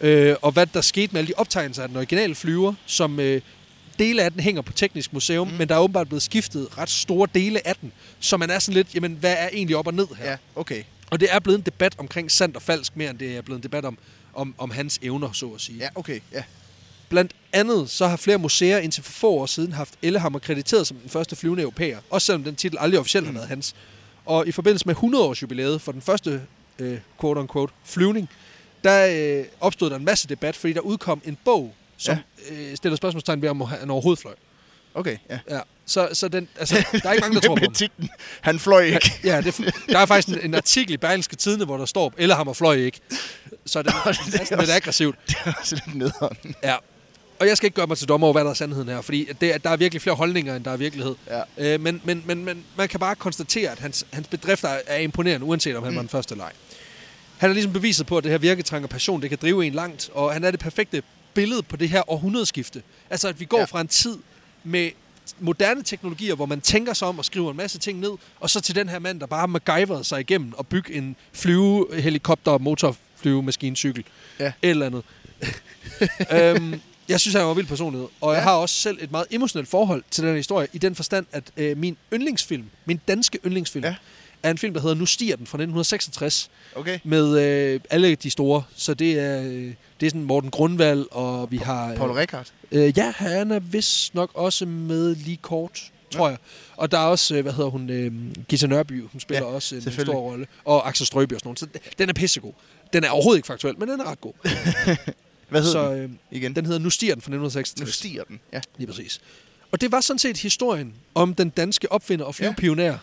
[0.00, 3.40] Øh, og hvad der skete med alle de optegnelser af den originale flyver, som øh,
[3.98, 5.54] dele af den hænger på Teknisk Museum, mm.
[5.54, 8.74] men der er åbenbart blevet skiftet ret store dele af den, så man er sådan
[8.74, 10.30] lidt, jamen hvad er egentlig op og ned her?
[10.30, 10.82] Ja, okay.
[11.10, 13.58] Og det er blevet en debat omkring sandt og falsk, mere end det er blevet
[13.58, 13.98] en debat om,
[14.34, 15.78] om, om hans evner, så at sige.
[15.78, 16.20] Ja, okay.
[16.32, 16.42] Ja.
[17.08, 20.96] Blandt andet så har flere museer indtil for få år siden haft Ellehammer krediteret som
[20.96, 23.74] den første flyvende europæer, også selvom den titel aldrig officielt har været hans.
[24.26, 26.42] Og i forbindelse med 100-års jubilæet for den første
[26.78, 28.28] øh, quote-unquote flyvning,
[28.84, 29.06] der
[29.38, 32.16] øh, opstod der en masse debat, fordi der udkom en bog, som
[32.50, 32.54] ja.
[32.54, 34.34] øh, stiller spørgsmålstegn ved, om han overhovedet fløj.
[34.94, 35.38] Okay, ja.
[35.50, 35.60] Ja.
[35.86, 37.72] Så, så den, altså, der er ikke mange, der tror på ham.
[37.74, 38.08] titlen,
[38.40, 39.12] han fløj ikke.
[39.24, 42.52] Ja, det, der er faktisk en, en artikel i Berlingske Tidene, hvor der står, Ellehammer
[42.52, 43.00] fløj ikke.
[43.66, 45.16] Så det, det er næsten lidt også- aggressivt.
[45.26, 46.36] det er også lidt nederen.
[46.62, 46.76] Ja.
[47.40, 49.28] Og jeg skal ikke gøre mig til dommer over, hvad der er sandheden her, fordi
[49.40, 51.14] det, er- der er virkelig flere holdninger, end der er virkelighed.
[51.58, 51.74] Ja.
[51.74, 54.98] Øh, men, men, men, men man kan bare konstatere, at hans, hans bedrifter er- er
[54.98, 55.96] imponerende, uanset om han mm.
[55.96, 56.52] var den første eller ej.
[57.38, 59.72] Han har ligesom beviset på, at det her virketrang og passion, det kan drive en
[59.72, 61.02] langt, og han er det perfekte
[61.34, 62.82] billede på det her århundredeskifte.
[63.10, 63.60] Altså, at vi går Ja.
[63.60, 63.64] ja.
[63.64, 64.18] fra en tid
[64.64, 64.90] med
[65.40, 68.10] moderne teknologier, hvor man tænker sig om og skriver en masse ting ned,
[68.40, 71.16] og så til den her mand, der bare har MacGyveret sig igennem og bygge en
[71.32, 74.04] flyve, helikopter, motorflyve, maskincykel,
[74.40, 74.52] Ja.
[74.62, 75.02] et eller andet.
[76.32, 78.42] øhm, jeg synes, han er en vild personlighed, og jeg Ja.
[78.44, 81.44] har også selv et meget emotionelt forhold til den her historie, i den forstand, at
[81.56, 83.94] øh, min yndlingsfilm, min danske yndlingsfilm, Ja.
[84.42, 86.98] er en film, der hedder Nu stiger den fra 1966, Okay.
[87.04, 88.62] med øh, alle de store.
[88.76, 91.94] Så det er, øh, det er sådan Morten Grundvald, og vi har...
[91.94, 92.46] Paul Rickard.
[92.72, 95.80] Øh, ja, han er vist nok også med lige kort,
[96.10, 96.38] tror jeg.
[96.76, 98.12] Og der er også, øh, hvad hedder hun, øh,
[98.48, 100.46] Gita Nørby, hun spiller Ja, også en stor rolle.
[100.64, 101.58] Og Axel Strøby og sådan noget.
[101.58, 101.66] Så
[101.98, 102.52] den er pissegod.
[102.92, 104.32] Den er overhovedet ikke faktuel, men den er ret god.
[105.48, 106.56] Hvad hedder Så den øh, igen?
[106.56, 107.94] den hedder Nu stiger den fra nu 1966.
[107.94, 108.40] stiger den.
[108.52, 108.60] Ja.
[108.78, 109.20] Lige præcis.
[109.72, 112.98] Og det var sådan set historien om den danske opfinder og flyvepionær, ja.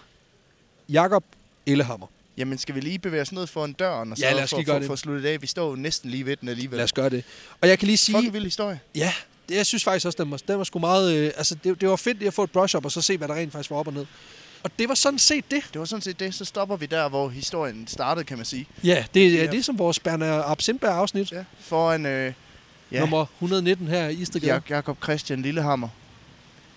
[0.90, 1.24] Jakob
[1.66, 2.08] Ellehammer.
[2.38, 4.64] Jamen, skal vi lige bevæge os ned foran døren og så Ja, lad os for,
[4.68, 5.42] for, for, sluttet af?
[5.42, 6.78] Vi står jo næsten lige ved den alligevel.
[6.78, 7.24] Lad os gøre det.
[7.62, 8.16] Og jeg kan lige sige...
[8.16, 8.80] Fucking vild historie.
[8.96, 9.14] Ja,
[9.50, 11.16] det, jeg synes faktisk også, den var, den var sgu meget...
[11.16, 13.28] Øh, altså, det, det var fedt lige at få et brush-up, og så se, hvad
[13.28, 14.06] der rent faktisk var op og ned.
[14.64, 15.64] Og det var sådan set det.
[15.74, 16.34] Det var sådan set det.
[16.36, 18.68] Så stopper vi der, hvor historien startede, kan man sige.
[18.84, 19.44] Ja, det, Ja.
[19.44, 19.52] ja.
[19.52, 21.32] det er som vores Berner Absindberg afsnit.
[21.32, 21.44] Ja.
[21.60, 22.34] Foran øh,
[22.92, 23.00] Ja.
[23.00, 24.52] Nummer 119 her i Istegade.
[24.56, 25.88] Jak- Jakob Christian Lillehammer.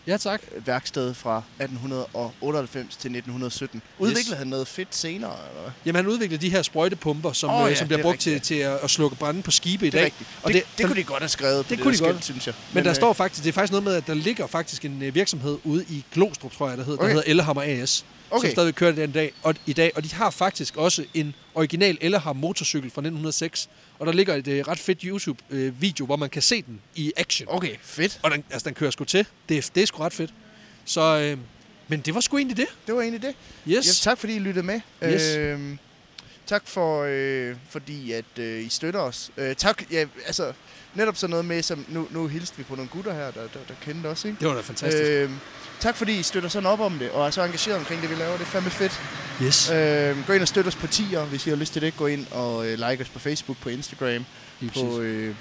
[0.06, 0.42] Ja, tak.
[0.66, 3.82] Værksted fra 1898 til 1917.
[3.98, 5.30] Udviklede han noget fedt senere?
[5.48, 5.62] Eller?
[5.62, 5.72] hvad?
[5.86, 8.46] Jamen, han udviklede de her sprøjtepumper, som, oh, ja, som bliver er brugt til, rigtigt.
[8.46, 10.04] til at, at slukke brænde på skibe i dag.
[10.04, 10.30] rigtigt.
[10.42, 12.24] Og det, det- det, kunne de godt have skrevet det det, kunne de der godt.
[12.24, 12.54] skilt, synes jeg.
[12.72, 15.02] Men der øh, står faktisk, det er faktisk noget med, at der ligger faktisk en
[15.02, 17.08] øh, virksomhed ude i Glostrup, tror jeg, der hedder, Okay.
[17.08, 18.46] der hedder Ellehammer AS, Okay.
[18.48, 19.92] som stadig kører den dag, og, i dag.
[19.96, 23.68] Og de har faktisk også en original Ellehammer motorcykel fra 1906.
[23.98, 27.48] Og der ligger et øh, ret fedt YouTube-video, hvor man kan se den i action.
[27.50, 28.20] Okay, fedt.
[28.22, 29.26] Og den, altså, den kører sgu til.
[29.48, 30.34] Det, er- det er sgu ret fedt.
[30.84, 31.38] Så, øh,
[31.88, 32.66] men det var sgu egentlig det.
[32.86, 33.34] Det var egentlig det.
[33.72, 33.86] Yes.
[33.86, 34.80] Ja, tak fordi I lyttede med.
[35.04, 35.36] Yes.
[35.36, 35.78] Øhm,
[36.46, 39.30] tak for, øh, fordi at øh, I støtter os.
[39.36, 40.52] Øh, tak, ja, altså,
[40.94, 43.60] netop sådan noget med, som nu, nu hilste vi på nogle gutter her, der, der,
[43.68, 44.36] der kendte os, ikke?
[44.40, 45.10] Det var da fantastisk.
[45.10, 45.30] Øh,
[45.80, 48.14] tak fordi I støtter sådan op om det, og er så engageret omkring det, vi
[48.14, 48.32] laver.
[48.32, 49.00] Det er fandme fedt.
[49.42, 49.70] yes.
[49.70, 51.96] Øhm, gå ind og støt os på tier, hvis I har lyst til det.
[51.96, 54.24] Gå ind og øh, like os på Facebook, på Instagram,
[54.60, 55.34] Lige på øh,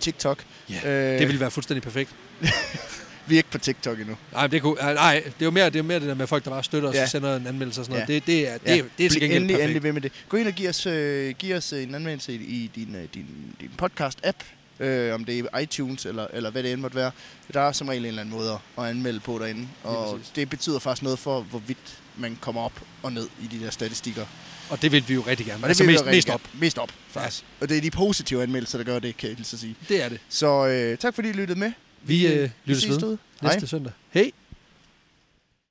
[0.00, 0.44] TikTok.
[0.70, 2.10] Ja, øh, det ville være fuldstændig perfekt.
[3.26, 4.16] Vi er ikke på TikTok endnu.
[4.32, 6.44] Nej, det, kunne, nej, det er jo mere det, er mere det der med folk,
[6.44, 7.02] der bare støtter os Ja.
[7.02, 8.08] og sender en anmeldelse og sådan noget.
[8.08, 8.14] Ja.
[8.14, 9.64] Det, det, er, det, Ja, er, det er til gengæld endelig, perfekt.
[9.64, 10.12] endelig ved med det.
[10.28, 13.26] Gå ind og giv os, øh, giv os en anmeldelse i, i din, øh, din,
[13.60, 14.44] din podcast-app.
[14.80, 17.10] Øh, om det er iTunes eller, eller hvad det end måtte være.
[17.54, 19.68] Der er som regel en eller anden måde at anmelde på derinde.
[19.84, 23.70] Og det betyder faktisk noget for, hvorvidt man kommer op og ned i de der
[23.70, 24.26] statistikker.
[24.70, 25.56] Og det vil vi jo rigtig gerne.
[25.56, 26.34] Og det altså vil vi mest, mest gerne.
[26.34, 26.40] op.
[26.60, 27.42] Mest op, faktisk.
[27.42, 27.46] Ja.
[27.64, 29.76] Og det er de positive anmeldelser, der gør det, kan jeg at sige.
[29.88, 30.20] Det er det.
[30.28, 31.72] Så øh, tak fordi I lyttede med.
[32.06, 33.92] Vi øh, vi lyttes ses ved næste søndag.
[34.10, 34.30] Hej.